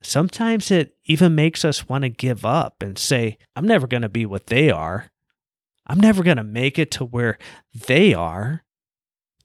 Sometimes 0.02 0.70
it 0.70 0.96
even 1.04 1.34
makes 1.34 1.64
us 1.64 1.88
want 1.88 2.02
to 2.02 2.08
give 2.08 2.44
up 2.44 2.82
and 2.82 2.98
say, 2.98 3.38
I'm 3.56 3.66
never 3.66 3.86
going 3.86 4.02
to 4.02 4.08
be 4.08 4.26
what 4.26 4.46
they 4.46 4.70
are. 4.70 5.10
I'm 5.86 5.98
never 6.00 6.22
going 6.22 6.36
to 6.36 6.44
make 6.44 6.78
it 6.78 6.90
to 6.92 7.04
where 7.04 7.38
they 7.74 8.14
are. 8.14 8.62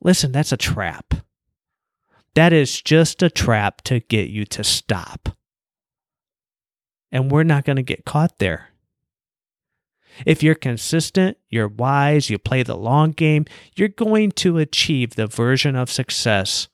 Listen, 0.01 0.31
that's 0.31 0.51
a 0.51 0.57
trap. 0.57 1.13
That 2.35 2.53
is 2.53 2.81
just 2.81 3.23
a 3.23 3.29
trap 3.29 3.81
to 3.83 3.99
get 3.99 4.29
you 4.29 4.45
to 4.45 4.63
stop. 4.63 5.29
And 7.11 7.31
we're 7.31 7.43
not 7.43 7.65
going 7.65 7.77
to 7.77 7.83
get 7.83 8.05
caught 8.05 8.37
there. 8.37 8.69
If 10.25 10.43
you're 10.43 10.55
consistent, 10.55 11.37
you're 11.49 11.67
wise, 11.67 12.29
you 12.29 12.37
play 12.37 12.63
the 12.63 12.75
long 12.75 13.11
game, 13.11 13.45
you're 13.75 13.87
going 13.87 14.31
to 14.33 14.57
achieve 14.57 15.15
the 15.15 15.27
version 15.27 15.75
of 15.75 15.91
success 15.91 16.67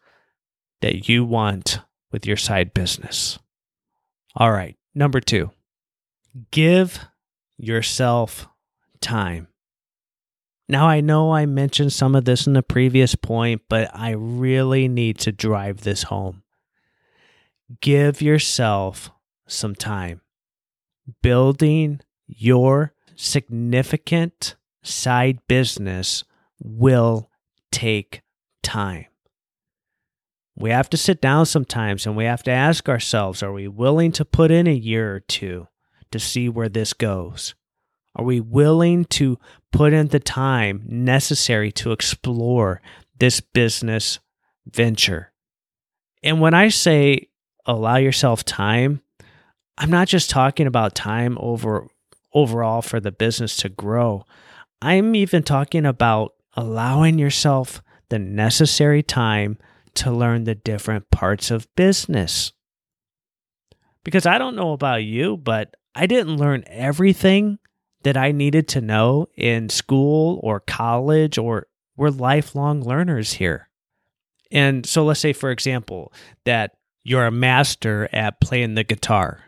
that 0.82 1.08
you 1.08 1.26
want 1.26 1.80
with 2.12 2.26
your 2.26 2.38
side 2.38 2.74
business. 2.74 3.40
All 4.36 4.52
right, 4.52 4.76
number 4.96 5.20
two, 5.20 5.52
give 6.52 7.00
yourself 7.58 8.48
time. 9.02 9.48
Now, 10.70 10.88
I 10.88 11.02
know 11.02 11.34
I 11.34 11.46
mentioned 11.46 11.92
some 11.92 12.16
of 12.16 12.26
this 12.26 12.48
in 12.48 12.54
the 12.54 12.64
previous 12.64 13.16
point, 13.16 13.64
but 13.68 13.90
I 13.94 14.12
really 14.12 14.88
need 14.88 15.20
to 15.20 15.32
drive 15.32 15.82
this 15.82 16.04
home. 16.04 16.44
Give 17.82 18.22
yourself 18.22 19.12
some 19.48 19.76
time. 19.76 20.22
Building 21.22 22.00
your 22.28 22.94
significant 23.16 24.56
side 24.84 25.40
business 25.48 26.24
will 26.62 27.30
take 27.72 28.22
time. 28.62 29.06
We 30.56 30.70
have 30.70 30.90
to 30.92 30.98
sit 30.98 31.20
down 31.20 31.46
sometimes 31.46 32.06
and 32.06 32.16
we 32.16 32.26
have 32.26 32.44
to 32.44 32.52
ask 32.52 32.88
ourselves 32.88 33.42
are 33.42 33.52
we 33.52 33.68
willing 33.68 34.12
to 34.14 34.26
put 34.26 34.52
in 34.52 34.68
a 34.68 34.74
year 34.74 35.16
or 35.16 35.20
two 35.20 35.68
to 36.12 36.20
see 36.20 36.48
where 36.48 36.70
this 36.70 36.94
goes? 36.94 37.56
Are 38.16 38.24
we 38.26 38.40
willing 38.40 39.06
to 39.06 39.40
put 39.72 39.94
in 39.94 40.08
the 40.08 40.20
time 40.20 40.84
necessary 40.86 41.72
to 41.74 41.92
explore 41.92 42.82
this 43.20 43.40
business 43.42 44.20
venture? 44.66 45.32
And 46.22 46.40
when 46.40 46.54
I 46.54 46.70
say 46.70 47.30
allow 47.66 47.98
yourself 47.98 48.46
time, 48.46 49.02
I'm 49.78 49.90
not 49.90 50.08
just 50.08 50.30
talking 50.30 50.68
about 50.68 50.96
time 50.96 51.38
over 51.40 51.88
overall 52.34 52.82
for 52.82 53.00
the 53.00 53.12
business 53.12 53.58
to 53.58 53.70
grow. 53.70 54.26
I'm 54.82 55.16
even 55.16 55.44
talking 55.44 55.86
about 55.86 56.34
allowing 56.56 57.18
yourself 57.18 57.82
the 58.10 58.20
necessary 58.20 59.02
time 59.02 59.58
to 59.96 60.12
learn 60.12 60.44
the 60.44 60.56
different 60.56 61.10
parts 61.10 61.52
of 61.52 61.74
business. 61.76 62.52
Because 64.04 64.26
I 64.26 64.38
don't 64.38 64.56
know 64.56 64.74
about 64.74 65.04
you, 65.04 65.38
but 65.38 65.76
I 65.96 66.08
didn't 66.08 66.38
learn 66.38 66.64
everything 66.68 67.60
that 68.04 68.18
I 68.18 68.32
needed 68.32 68.68
to 68.70 68.82
know 68.82 69.28
in 69.36 69.70
school 69.70 70.40
or 70.44 70.60
college, 70.60 71.38
or 71.38 71.68
we're 71.96 72.10
lifelong 72.10 72.82
learners 72.82 73.34
here. 73.34 73.70
And 74.52 74.86
so 74.86 75.06
let's 75.06 75.20
say, 75.20 75.34
for 75.34 75.52
example, 75.52 76.14
that 76.46 76.78
you're 77.04 77.26
a 77.26 77.32
master 77.32 78.08
at 78.14 78.40
playing 78.40 78.76
the 78.76 78.84
guitar 78.84 79.44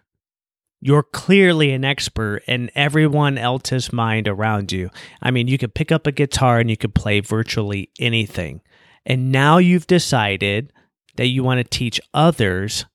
you're 0.86 1.02
clearly 1.02 1.72
an 1.72 1.84
expert 1.84 2.44
in 2.48 2.70
everyone 2.76 3.40
else's 3.40 3.92
mind 3.92 4.28
around 4.28 4.72
you. 4.72 4.92
I 5.20 5.32
mean, 5.32 5.48
you 5.48 5.58
could 5.58 5.74
pick 5.74 5.92
up 5.92 6.06
a 6.06 6.12
guitar 6.12 6.60
and 6.60 6.70
you 6.70 6.78
could 6.78 6.94
play 6.94 7.22
virtually 7.22 7.90
anything. 8.00 8.62
And 9.04 9.32
now 9.32 9.58
you've 9.58 9.88
decided 9.88 10.72
that 11.16 11.26
you 11.26 11.44
want 11.44 11.58
to 11.58 11.64
teach 11.64 12.00
others 12.14 12.86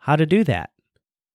how 0.00 0.14
to 0.16 0.26
do 0.26 0.44
that. 0.44 0.68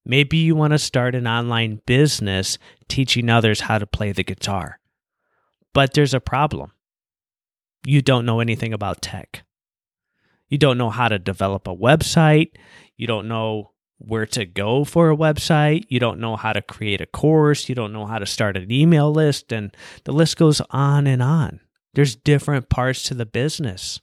Maybe 0.05 0.38
you 0.38 0.55
want 0.55 0.72
to 0.72 0.79
start 0.79 1.15
an 1.15 1.27
online 1.27 1.81
business 1.86 2.57
teaching 2.88 3.29
others 3.29 3.62
how 3.62 3.77
to 3.77 3.88
play 3.88 4.12
the 4.12 4.24
guitar. 4.24 4.79
But 5.74 5.93
there's 5.93 6.13
a 6.13 6.19
problem. 6.19 6.74
You 7.86 8.01
don't 8.01 8.25
know 8.25 8.39
anything 8.39 8.74
about 8.74 9.01
tech. 9.01 9.43
You 10.50 10.57
don't 10.57 10.77
know 10.77 10.89
how 10.89 11.07
to 11.07 11.19
develop 11.19 11.67
a 11.67 11.75
website. 11.75 12.51
You 12.95 13.07
don't 13.07 13.27
know 13.27 13.72
where 13.98 14.25
to 14.27 14.45
go 14.45 14.83
for 14.83 15.10
a 15.10 15.17
website. 15.17 15.86
You 15.88 16.00
don't 16.00 16.19
know 16.19 16.36
how 16.36 16.53
to 16.53 16.62
create 16.62 17.01
a 17.01 17.05
course. 17.05 17.69
You 17.69 17.75
don't 17.75 17.93
know 17.93 18.05
how 18.05 18.19
to 18.19 18.25
start 18.25 18.57
an 18.57 18.72
email 18.72 19.12
list. 19.12 19.51
And 19.51 19.75
the 20.03 20.12
list 20.12 20.38
goes 20.38 20.62
on 20.69 21.07
and 21.07 21.24
on. 21.24 21.62
There's 21.93 22.15
different 22.15 22.69
parts 22.69 23.03
to 23.03 23.13
the 23.13 23.25
business. 23.25 24.01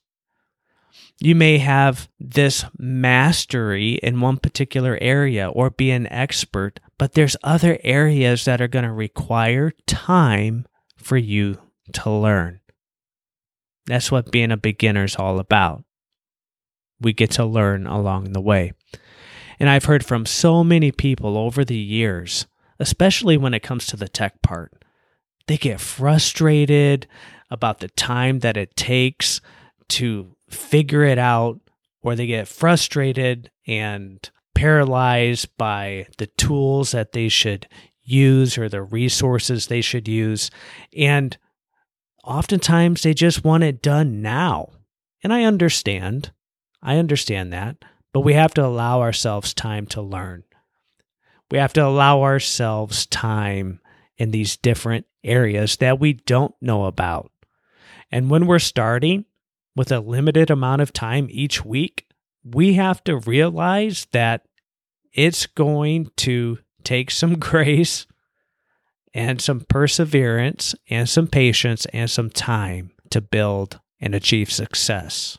You 1.20 1.34
may 1.34 1.58
have 1.58 2.08
this 2.18 2.64
mastery 2.78 3.94
in 4.02 4.20
one 4.20 4.38
particular 4.38 4.98
area 5.00 5.48
or 5.48 5.70
be 5.70 5.90
an 5.90 6.06
expert, 6.08 6.80
but 6.98 7.12
there's 7.12 7.36
other 7.42 7.78
areas 7.82 8.44
that 8.44 8.60
are 8.60 8.68
going 8.68 8.84
to 8.84 8.92
require 8.92 9.72
time 9.86 10.66
for 10.96 11.16
you 11.16 11.58
to 11.92 12.10
learn. 12.10 12.60
That's 13.86 14.10
what 14.10 14.30
being 14.30 14.52
a 14.52 14.56
beginner 14.56 15.04
is 15.04 15.16
all 15.16 15.38
about. 15.38 15.84
We 17.00 17.12
get 17.12 17.32
to 17.32 17.44
learn 17.44 17.86
along 17.86 18.32
the 18.32 18.40
way. 18.40 18.72
And 19.58 19.68
I've 19.68 19.84
heard 19.84 20.04
from 20.04 20.26
so 20.26 20.62
many 20.64 20.92
people 20.92 21.36
over 21.36 21.64
the 21.64 21.76
years, 21.76 22.46
especially 22.78 23.36
when 23.36 23.52
it 23.52 23.62
comes 23.62 23.86
to 23.86 23.96
the 23.96 24.08
tech 24.08 24.40
part, 24.42 24.84
they 25.46 25.58
get 25.58 25.80
frustrated 25.80 27.06
about 27.50 27.80
the 27.80 27.88
time 27.88 28.38
that 28.40 28.56
it 28.56 28.76
takes 28.76 29.40
to 29.88 30.36
figure 30.50 31.04
it 31.04 31.18
out, 31.18 31.60
or 32.02 32.14
they 32.14 32.26
get 32.26 32.48
frustrated 32.48 33.50
and 33.66 34.30
paralyzed 34.54 35.48
by 35.56 36.06
the 36.18 36.26
tools 36.26 36.92
that 36.92 37.12
they 37.12 37.28
should 37.28 37.66
use 38.02 38.58
or 38.58 38.68
the 38.68 38.82
resources 38.82 39.66
they 39.66 39.80
should 39.80 40.08
use. 40.08 40.50
And 40.96 41.36
oftentimes 42.24 43.02
they 43.02 43.14
just 43.14 43.44
want 43.44 43.62
it 43.62 43.82
done 43.82 44.22
now. 44.22 44.70
And 45.22 45.32
I 45.32 45.44
understand. 45.44 46.32
I 46.82 46.96
understand 46.96 47.52
that. 47.52 47.76
But 48.12 48.20
we 48.20 48.34
have 48.34 48.54
to 48.54 48.64
allow 48.64 49.00
ourselves 49.00 49.54
time 49.54 49.86
to 49.88 50.02
learn. 50.02 50.42
We 51.50 51.58
have 51.58 51.72
to 51.74 51.84
allow 51.84 52.22
ourselves 52.22 53.06
time 53.06 53.80
in 54.16 54.30
these 54.30 54.56
different 54.56 55.06
areas 55.22 55.76
that 55.76 56.00
we 56.00 56.14
don't 56.14 56.54
know 56.60 56.84
about. 56.84 57.30
And 58.10 58.30
when 58.30 58.46
we're 58.46 58.58
starting 58.58 59.24
with 59.80 59.90
a 59.90 59.98
limited 59.98 60.50
amount 60.50 60.82
of 60.82 60.92
time 60.92 61.26
each 61.30 61.64
week, 61.64 62.06
we 62.44 62.74
have 62.74 63.02
to 63.02 63.16
realize 63.16 64.06
that 64.12 64.42
it's 65.14 65.46
going 65.46 66.10
to 66.18 66.58
take 66.84 67.10
some 67.10 67.38
grace 67.38 68.06
and 69.14 69.40
some 69.40 69.60
perseverance 69.60 70.74
and 70.90 71.08
some 71.08 71.26
patience 71.26 71.86
and 71.94 72.10
some 72.10 72.28
time 72.28 72.90
to 73.08 73.22
build 73.22 73.80
and 73.98 74.14
achieve 74.14 74.52
success. 74.52 75.38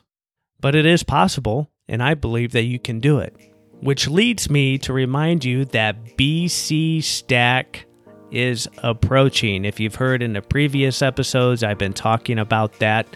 But 0.60 0.74
it 0.74 0.86
is 0.86 1.04
possible 1.04 1.70
and 1.86 2.02
I 2.02 2.14
believe 2.14 2.50
that 2.50 2.64
you 2.64 2.80
can 2.80 2.98
do 2.98 3.20
it. 3.20 3.36
Which 3.80 4.08
leads 4.08 4.50
me 4.50 4.76
to 4.78 4.92
remind 4.92 5.44
you 5.44 5.66
that 5.66 6.16
BC 6.18 7.04
Stack 7.04 7.86
is 8.32 8.68
approaching. 8.78 9.64
If 9.64 9.78
you've 9.78 9.94
heard 9.94 10.22
in 10.22 10.32
the 10.32 10.42
previous 10.42 11.02
episodes, 11.02 11.62
I've 11.62 11.78
been 11.78 11.92
talking 11.92 12.38
about 12.38 12.78
that. 12.80 13.06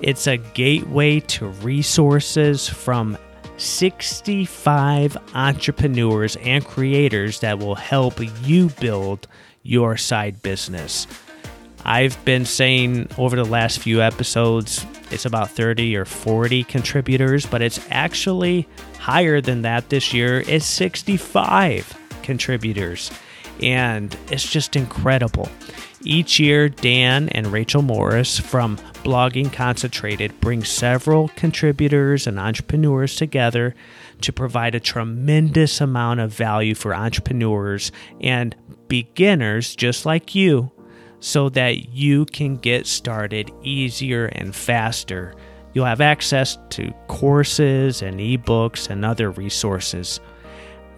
It's 0.00 0.26
a 0.26 0.36
gateway 0.38 1.20
to 1.20 1.48
resources 1.48 2.68
from 2.68 3.18
65 3.56 5.16
entrepreneurs 5.34 6.36
and 6.36 6.64
creators 6.64 7.40
that 7.40 7.58
will 7.58 7.74
help 7.74 8.20
you 8.46 8.70
build 8.80 9.26
your 9.62 9.96
side 9.96 10.40
business. 10.42 11.06
I've 11.84 12.22
been 12.24 12.44
saying 12.44 13.08
over 13.18 13.36
the 13.36 13.44
last 13.44 13.78
few 13.78 14.02
episodes 14.02 14.86
it's 15.10 15.24
about 15.24 15.50
30 15.50 15.96
or 15.96 16.04
40 16.04 16.64
contributors, 16.64 17.46
but 17.46 17.62
it's 17.62 17.80
actually 17.90 18.68
higher 18.98 19.40
than 19.40 19.62
that 19.62 19.88
this 19.88 20.12
year. 20.12 20.42
It's 20.46 20.66
65 20.66 21.96
contributors, 22.22 23.10
and 23.62 24.16
it's 24.30 24.50
just 24.50 24.76
incredible. 24.76 25.48
Each 26.02 26.40
year, 26.40 26.70
Dan 26.70 27.28
and 27.30 27.48
Rachel 27.48 27.82
Morris 27.82 28.38
from 28.38 28.78
Blogging 29.04 29.52
Concentrated 29.52 30.38
bring 30.40 30.64
several 30.64 31.28
contributors 31.36 32.26
and 32.26 32.38
entrepreneurs 32.38 33.16
together 33.16 33.74
to 34.22 34.32
provide 34.32 34.74
a 34.74 34.80
tremendous 34.80 35.80
amount 35.80 36.20
of 36.20 36.32
value 36.32 36.74
for 36.74 36.94
entrepreneurs 36.94 37.92
and 38.20 38.56
beginners 38.88 39.76
just 39.76 40.06
like 40.06 40.34
you 40.34 40.70
so 41.20 41.50
that 41.50 41.90
you 41.90 42.24
can 42.26 42.56
get 42.56 42.86
started 42.86 43.50
easier 43.62 44.26
and 44.26 44.54
faster. 44.54 45.34
You'll 45.74 45.84
have 45.84 46.00
access 46.00 46.58
to 46.70 46.94
courses 47.08 48.00
and 48.00 48.18
ebooks 48.20 48.88
and 48.88 49.04
other 49.04 49.30
resources. 49.30 50.18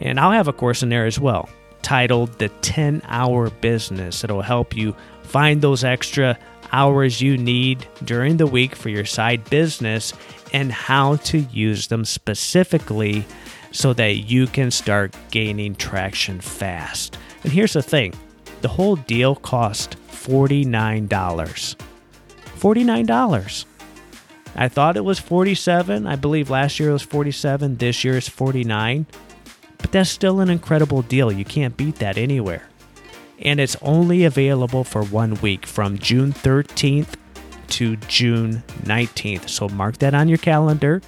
And 0.00 0.18
I'll 0.20 0.30
have 0.30 0.48
a 0.48 0.52
course 0.52 0.82
in 0.82 0.88
there 0.90 1.06
as 1.06 1.18
well 1.18 1.48
titled 1.82 2.38
The 2.38 2.48
10 2.48 3.02
Hour 3.06 3.50
Business. 3.50 4.24
It'll 4.24 4.42
help 4.42 4.76
you 4.76 4.96
find 5.22 5.60
those 5.60 5.84
extra 5.84 6.38
hours 6.72 7.20
you 7.20 7.36
need 7.36 7.86
during 8.04 8.38
the 8.38 8.46
week 8.46 8.74
for 8.74 8.88
your 8.88 9.04
side 9.04 9.48
business 9.50 10.14
and 10.52 10.72
how 10.72 11.16
to 11.16 11.38
use 11.38 11.88
them 11.88 12.04
specifically 12.04 13.24
so 13.72 13.92
that 13.94 14.30
you 14.30 14.46
can 14.46 14.70
start 14.70 15.16
gaining 15.30 15.74
traction 15.74 16.40
fast. 16.40 17.18
And 17.42 17.52
here's 17.52 17.72
the 17.72 17.82
thing 17.82 18.14
the 18.60 18.68
whole 18.68 18.96
deal 18.96 19.34
cost 19.34 19.96
$49. 20.08 21.08
$49. 21.08 23.64
I 24.54 24.68
thought 24.68 24.96
it 24.96 25.04
was 25.04 25.18
47. 25.18 26.06
I 26.06 26.16
believe 26.16 26.50
last 26.50 26.78
year 26.78 26.90
it 26.90 26.92
was 26.92 27.02
47. 27.02 27.78
This 27.78 28.04
year 28.04 28.18
is 28.18 28.28
49. 28.28 29.06
But 29.82 29.92
that's 29.92 30.10
still 30.10 30.40
an 30.40 30.48
incredible 30.48 31.02
deal. 31.02 31.30
You 31.30 31.44
can't 31.44 31.76
beat 31.76 31.96
that 31.96 32.16
anywhere. 32.16 32.68
And 33.40 33.60
it's 33.60 33.76
only 33.82 34.24
available 34.24 34.84
for 34.84 35.04
one 35.04 35.34
week 35.40 35.66
from 35.66 35.98
June 35.98 36.32
13th 36.32 37.14
to 37.68 37.96
June 37.96 38.62
19th. 38.84 39.48
So 39.48 39.68
mark 39.68 39.98
that 39.98 40.14
on 40.14 40.28
your 40.28 40.38
calendar. 40.38 41.02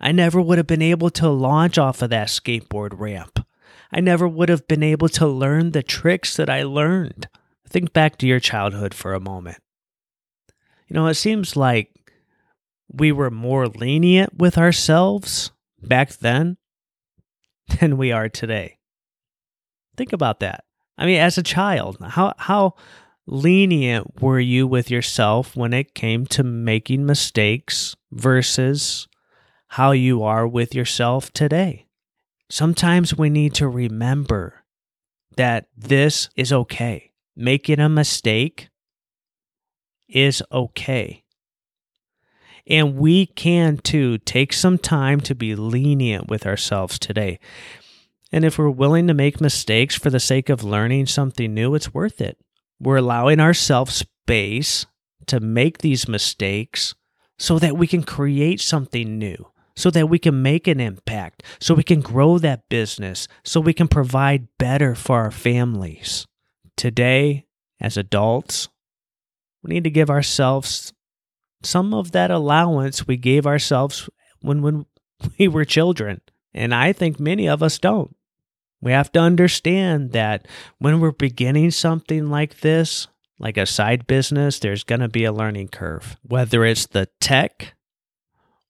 I 0.00 0.12
never 0.12 0.40
would 0.40 0.58
have 0.58 0.66
been 0.66 0.82
able 0.82 1.10
to 1.10 1.28
launch 1.28 1.78
off 1.78 2.02
of 2.02 2.10
that 2.10 2.28
skateboard 2.28 2.98
ramp. 2.98 3.46
I 3.92 4.00
never 4.00 4.28
would 4.28 4.48
have 4.48 4.68
been 4.68 4.82
able 4.82 5.08
to 5.10 5.26
learn 5.26 5.72
the 5.72 5.82
tricks 5.82 6.36
that 6.36 6.48
I 6.48 6.62
learned. 6.62 7.28
Think 7.68 7.92
back 7.92 8.18
to 8.18 8.26
your 8.26 8.40
childhood 8.40 8.94
for 8.94 9.14
a 9.14 9.20
moment. 9.20 9.58
You 10.88 10.94
know, 10.94 11.06
it 11.06 11.14
seems 11.14 11.56
like 11.56 11.90
we 12.88 13.12
were 13.12 13.30
more 13.30 13.68
lenient 13.68 14.38
with 14.38 14.58
ourselves 14.58 15.52
back 15.80 16.10
then 16.14 16.56
than 17.80 17.96
we 17.96 18.12
are 18.12 18.28
today. 18.28 18.78
Think 19.96 20.12
about 20.12 20.40
that. 20.40 20.64
I 20.98 21.06
mean, 21.06 21.20
as 21.20 21.38
a 21.38 21.42
child, 21.42 21.96
how 22.00 22.34
how 22.36 22.74
lenient 23.26 24.20
were 24.20 24.40
you 24.40 24.66
with 24.66 24.90
yourself 24.90 25.56
when 25.56 25.72
it 25.72 25.94
came 25.94 26.26
to 26.26 26.42
making 26.42 27.06
mistakes 27.06 27.96
versus 28.10 29.08
how 29.68 29.92
you 29.92 30.22
are 30.22 30.46
with 30.46 30.74
yourself 30.74 31.32
today? 31.32 31.86
Sometimes 32.50 33.16
we 33.16 33.30
need 33.30 33.54
to 33.54 33.68
remember 33.68 34.64
that 35.36 35.68
this 35.76 36.28
is 36.36 36.52
okay. 36.52 37.12
Making 37.36 37.78
a 37.78 37.88
mistake 37.88 38.68
is 40.08 40.42
okay. 40.50 41.24
And 42.66 42.96
we 42.96 43.26
can 43.26 43.78
too 43.78 44.18
take 44.18 44.52
some 44.52 44.78
time 44.78 45.20
to 45.22 45.34
be 45.34 45.54
lenient 45.54 46.28
with 46.28 46.44
ourselves 46.44 46.98
today. 46.98 47.38
And 48.32 48.44
if 48.44 48.58
we're 48.58 48.68
willing 48.68 49.06
to 49.06 49.14
make 49.14 49.40
mistakes 49.40 49.94
for 49.94 50.10
the 50.10 50.20
sake 50.20 50.48
of 50.48 50.64
learning 50.64 51.06
something 51.06 51.54
new, 51.54 51.74
it's 51.76 51.94
worth 51.94 52.20
it. 52.20 52.36
We're 52.80 52.96
allowing 52.96 53.38
ourselves 53.38 53.94
space 53.94 54.86
to 55.26 55.38
make 55.38 55.78
these 55.78 56.08
mistakes 56.08 56.94
so 57.38 57.60
that 57.60 57.76
we 57.76 57.86
can 57.86 58.02
create 58.02 58.60
something 58.60 59.18
new, 59.18 59.50
so 59.80 59.90
that 59.90 60.10
we 60.10 60.18
can 60.18 60.42
make 60.42 60.68
an 60.68 60.78
impact, 60.78 61.42
so 61.58 61.72
we 61.72 61.82
can 61.82 62.02
grow 62.02 62.38
that 62.38 62.68
business, 62.68 63.26
so 63.42 63.60
we 63.60 63.72
can 63.72 63.88
provide 63.88 64.46
better 64.58 64.94
for 64.94 65.18
our 65.20 65.30
families. 65.30 66.26
Today, 66.76 67.46
as 67.80 67.96
adults, 67.96 68.68
we 69.62 69.72
need 69.72 69.84
to 69.84 69.90
give 69.90 70.10
ourselves 70.10 70.92
some 71.62 71.94
of 71.94 72.12
that 72.12 72.30
allowance 72.30 73.06
we 73.06 73.16
gave 73.16 73.46
ourselves 73.46 74.08
when, 74.40 74.60
when 74.60 74.84
we 75.38 75.48
were 75.48 75.64
children. 75.64 76.20
And 76.52 76.74
I 76.74 76.92
think 76.92 77.18
many 77.18 77.48
of 77.48 77.62
us 77.62 77.78
don't. 77.78 78.14
We 78.82 78.92
have 78.92 79.12
to 79.12 79.20
understand 79.20 80.12
that 80.12 80.46
when 80.78 81.00
we're 81.00 81.12
beginning 81.12 81.70
something 81.70 82.28
like 82.28 82.60
this, 82.60 83.08
like 83.38 83.56
a 83.56 83.66
side 83.66 84.06
business, 84.06 84.58
there's 84.58 84.84
going 84.84 85.00
to 85.00 85.08
be 85.08 85.24
a 85.24 85.32
learning 85.32 85.68
curve. 85.68 86.18
Whether 86.22 86.66
it's 86.66 86.86
the 86.86 87.08
tech 87.20 87.74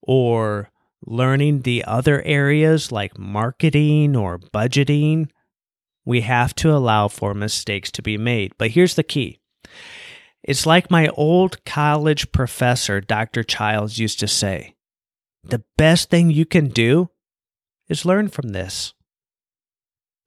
or 0.03 0.70
learning 1.07 1.63
the 1.63 1.85
other 1.85 2.23
areas 2.23 2.93
like 2.93 3.19
marketing 3.19 4.17
or 4.17 4.39
budgeting, 4.39 5.29
we 6.05 6.23
have 6.23 6.55
to 6.57 6.73
allow 6.73 7.09
for 7.09 7.35
mistakes 7.35 7.91
to 7.93 8.03
be 8.03 8.19
made. 8.19 8.53
But 8.59 8.71
here's 8.71 8.95
the 8.95 9.03
key 9.03 9.39
it's 10.43 10.67
like 10.67 10.91
my 10.91 11.09
old 11.09 11.65
college 11.65 12.33
professor, 12.33 13.01
Dr. 13.01 13.43
Childs, 13.43 13.99
used 13.99 14.21
to 14.21 14.29
say 14.29 14.75
the 15.45 15.63
best 15.77 16.11
thing 16.11 16.31
you 16.31 16.47
can 16.47 16.69
do 16.69 17.11
is 17.89 18.05
learn 18.05 18.29
from 18.29 18.51
this. 18.51 18.95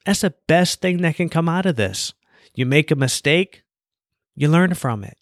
That's 0.06 0.22
the 0.22 0.36
best 0.48 0.82
thing 0.82 1.02
that 1.02 1.16
can 1.16 1.30
come 1.30 1.48
out 1.48 1.66
of 1.66 1.76
this. 1.76 2.14
You 2.54 2.66
make 2.66 2.92
a 2.92 2.96
mistake, 2.96 3.64
you 4.36 4.48
learn 4.48 4.74
from 4.74 5.04
it. 5.04 5.18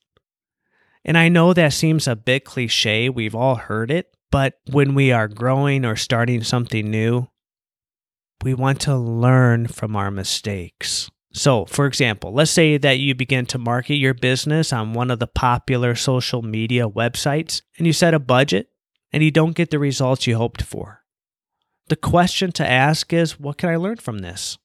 And 1.06 1.18
I 1.18 1.30
know 1.30 1.54
that 1.54 1.74
seems 1.74 2.08
a 2.08 2.16
bit 2.16 2.46
cliche, 2.46 3.10
we've 3.10 3.36
all 3.36 3.56
heard 3.56 3.92
it, 3.92 4.16
but 4.32 4.56
when 4.72 4.96
we 4.96 5.12
are 5.12 5.28
growing 5.28 5.86
or 5.86 5.96
starting 5.96 6.44
something 6.44 6.90
new, 6.90 7.28
we 8.44 8.54
want 8.54 8.82
to 8.82 8.98
learn 8.98 9.68
from 9.68 9.96
our 9.96 10.10
mistakes. 10.10 11.12
So, 11.34 11.66
for 11.66 11.86
example, 11.86 12.34
let's 12.34 12.52
say 12.52 12.78
that 12.78 13.00
you 13.00 13.16
begin 13.16 13.46
to 13.48 13.58
market 13.58 13.96
your 13.96 14.14
business 14.14 14.74
on 14.74 14.94
one 14.94 15.12
of 15.12 15.20
the 15.20 15.28
popular 15.28 15.96
social 15.96 16.42
media 16.42 16.90
websites 16.90 17.62
and 17.78 17.88
you 17.88 17.94
set 17.94 18.14
a 18.14 18.20
budget 18.20 18.68
and 19.14 19.24
you 19.24 19.32
don't 19.32 19.56
get 19.56 19.70
the 19.70 19.80
results 19.80 20.28
you 20.28 20.36
hoped 20.36 20.62
for. 20.62 21.04
The 21.88 21.96
question 21.96 22.52
to 22.54 22.68
ask 22.68 23.14
is 23.14 23.40
what 23.40 23.58
can 23.58 23.70
I 23.70 23.76
learn 23.76 23.98
from 23.98 24.20
this? 24.20 24.58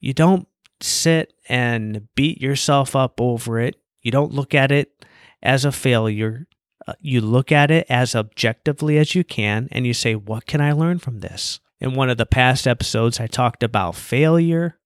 You 0.00 0.12
don't 0.12 0.46
sit 0.80 1.32
and 1.48 2.08
beat 2.14 2.40
yourself 2.40 2.94
up 2.94 3.20
over 3.20 3.58
it. 3.58 3.76
You 4.02 4.10
don't 4.10 4.32
look 4.32 4.54
at 4.54 4.70
it 4.70 5.04
as 5.42 5.64
a 5.64 5.72
failure. 5.72 6.46
Uh, 6.86 6.94
you 7.00 7.20
look 7.20 7.50
at 7.50 7.70
it 7.70 7.86
as 7.88 8.14
objectively 8.14 8.98
as 8.98 9.14
you 9.14 9.24
can 9.24 9.68
and 9.70 9.86
you 9.86 9.94
say, 9.94 10.14
What 10.14 10.46
can 10.46 10.60
I 10.60 10.72
learn 10.72 10.98
from 10.98 11.20
this? 11.20 11.60
In 11.80 11.94
one 11.94 12.10
of 12.10 12.16
the 12.16 12.26
past 12.26 12.66
episodes, 12.66 13.20
I 13.20 13.26
talked 13.26 13.62
about 13.62 13.96
failure 13.96 14.78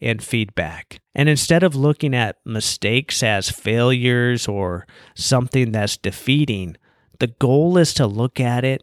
and 0.00 0.22
feedback. 0.22 1.00
And 1.14 1.28
instead 1.28 1.62
of 1.62 1.76
looking 1.76 2.14
at 2.14 2.38
mistakes 2.44 3.22
as 3.22 3.50
failures 3.50 4.48
or 4.48 4.86
something 5.14 5.72
that's 5.72 5.96
defeating, 5.96 6.76
the 7.20 7.28
goal 7.28 7.78
is 7.78 7.94
to 7.94 8.06
look 8.06 8.40
at 8.40 8.64
it 8.64 8.82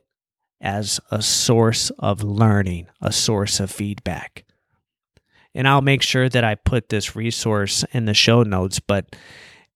as 0.62 1.00
a 1.10 1.22
source 1.22 1.90
of 2.00 2.24
learning, 2.24 2.88
a 3.02 3.12
source 3.12 3.60
of 3.60 3.72
feedback 3.72 4.46
and 5.54 5.68
I'll 5.68 5.82
make 5.82 6.02
sure 6.02 6.30
that 6.30 6.44
I 6.44 6.56
put 6.56 6.90
this 6.90 7.16
resource 7.16 7.84
in 7.92 8.06
the 8.06 8.14
show 8.14 8.44
notes. 8.44 8.80
But 8.80 9.16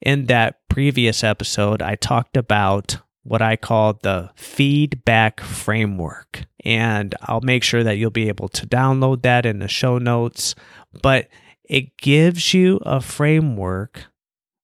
in 0.05 0.27
that 0.27 0.59
previous 0.69 1.23
episode, 1.23 1.81
I 1.81 1.95
talked 1.95 2.37
about 2.37 2.99
what 3.23 3.41
I 3.41 3.55
call 3.55 3.93
the 3.93 4.29
feedback 4.35 5.41
framework. 5.41 6.45
And 6.63 7.15
I'll 7.23 7.41
make 7.41 7.63
sure 7.63 7.83
that 7.83 7.97
you'll 7.97 8.11
be 8.11 8.27
able 8.27 8.47
to 8.49 8.67
download 8.67 9.23
that 9.23 9.45
in 9.45 9.59
the 9.59 9.67
show 9.67 9.97
notes. 9.97 10.53
But 11.01 11.27
it 11.63 11.97
gives 11.97 12.53
you 12.53 12.77
a 12.85 13.01
framework 13.01 14.05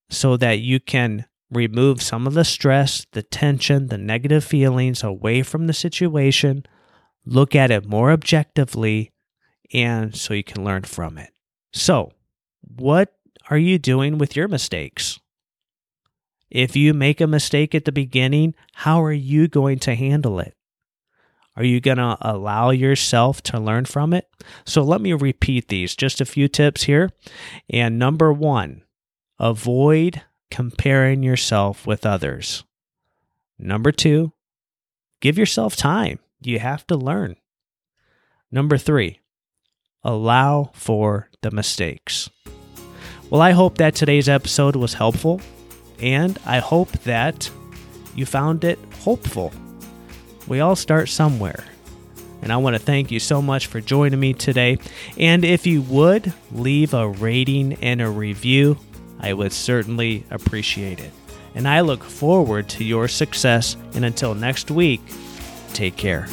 so 0.10 0.38
that 0.38 0.60
you 0.60 0.80
can 0.80 1.26
remove 1.50 2.02
some 2.02 2.28
of 2.28 2.36
the 2.36 2.46
stress, 2.46 3.06
the 3.12 3.24
tension, 3.24 3.88
the 3.88 3.98
negative 3.98 4.44
feelings 4.44 5.04
away 5.04 5.42
from 5.42 5.68
the 5.68 5.74
situation, 5.74 6.66
look 7.26 7.56
at 7.56 7.72
it 7.72 7.86
more 7.86 8.12
objectively, 8.12 9.12
and 9.74 10.16
so 10.16 10.34
you 10.34 10.44
can 10.44 10.64
learn 10.64 10.84
from 10.84 11.18
it. 11.18 11.32
So, 11.74 12.12
what 12.62 13.14
are 13.50 13.58
you 13.58 13.80
doing 13.80 14.18
with 14.18 14.36
your 14.36 14.48
mistakes? 14.48 15.20
If 16.52 16.76
you 16.76 16.94
make 16.94 17.22
a 17.22 17.28
mistake 17.28 17.74
at 17.74 17.86
the 17.86 17.94
beginning, 17.94 18.56
how 18.74 19.02
are 19.02 19.14
you 19.14 19.48
going 19.48 19.80
to 19.80 19.96
handle 19.96 20.40
it? 20.40 20.54
Are 21.56 21.64
you 21.64 21.80
going 21.80 21.98
to 21.98 22.18
allow 22.20 22.72
yourself 22.72 23.42
to 23.44 23.60
learn 23.60 23.86
from 23.86 24.14
it? 24.14 24.28
So 24.66 24.82
let 24.82 25.00
me 25.00 25.14
repeat 25.14 25.70
these, 25.70 25.96
just 25.96 26.20
a 26.20 26.26
few 26.26 26.50
tips 26.50 26.84
here. 26.84 27.10
And 27.70 27.98
number 27.98 28.34
one, 28.34 28.84
avoid 29.40 30.22
comparing 30.50 31.24
yourself 31.24 31.88
with 31.88 32.06
others. 32.06 32.66
Number 33.58 33.92
two, 33.94 34.34
give 35.22 35.38
yourself 35.38 35.76
time. 35.76 36.20
You 36.42 36.60
have 36.60 36.86
to 36.88 36.96
learn. 36.96 37.38
Number 38.52 38.78
three, 38.78 39.20
allow 40.04 40.72
for 40.74 41.30
the 41.42 41.52
mistakes. 41.52 42.30
Well, 43.30 43.42
I 43.42 43.52
hope 43.52 43.78
that 43.78 43.96
today's 43.96 44.28
episode 44.28 44.76
was 44.76 44.96
helpful, 44.96 45.40
and 46.02 46.38
I 46.46 46.60
hope 46.60 46.92
that 47.04 47.50
you 48.16 48.26
found 48.26 48.64
it 48.64 48.80
hopeful. 49.02 49.54
We 50.48 50.60
all 50.60 50.76
start 50.76 51.10
somewhere. 51.10 51.64
And 52.42 52.52
I 52.52 52.58
want 52.58 52.76
to 52.76 52.82
thank 52.82 53.12
you 53.12 53.20
so 53.20 53.42
much 53.42 53.68
for 53.68 53.80
joining 53.80 54.20
me 54.20 54.34
today. 54.34 54.80
And 55.16 55.46
if 55.46 55.68
you 55.68 55.84
would 55.84 56.34
leave 56.52 56.94
a 56.96 57.08
rating 57.08 57.74
and 57.76 58.02
a 58.02 58.10
review, 58.10 58.80
I 59.20 59.34
would 59.34 59.54
certainly 59.54 60.26
appreciate 60.32 61.00
it. 61.00 61.12
and 61.54 61.68
I 61.68 61.82
look 61.82 62.04
forward 62.04 62.70
to 62.70 62.84
your 62.84 63.08
success. 63.08 63.76
And 63.94 64.06
until 64.06 64.34
next 64.34 64.72
week, 64.72 65.02
take 65.74 65.98
care. 65.98 66.28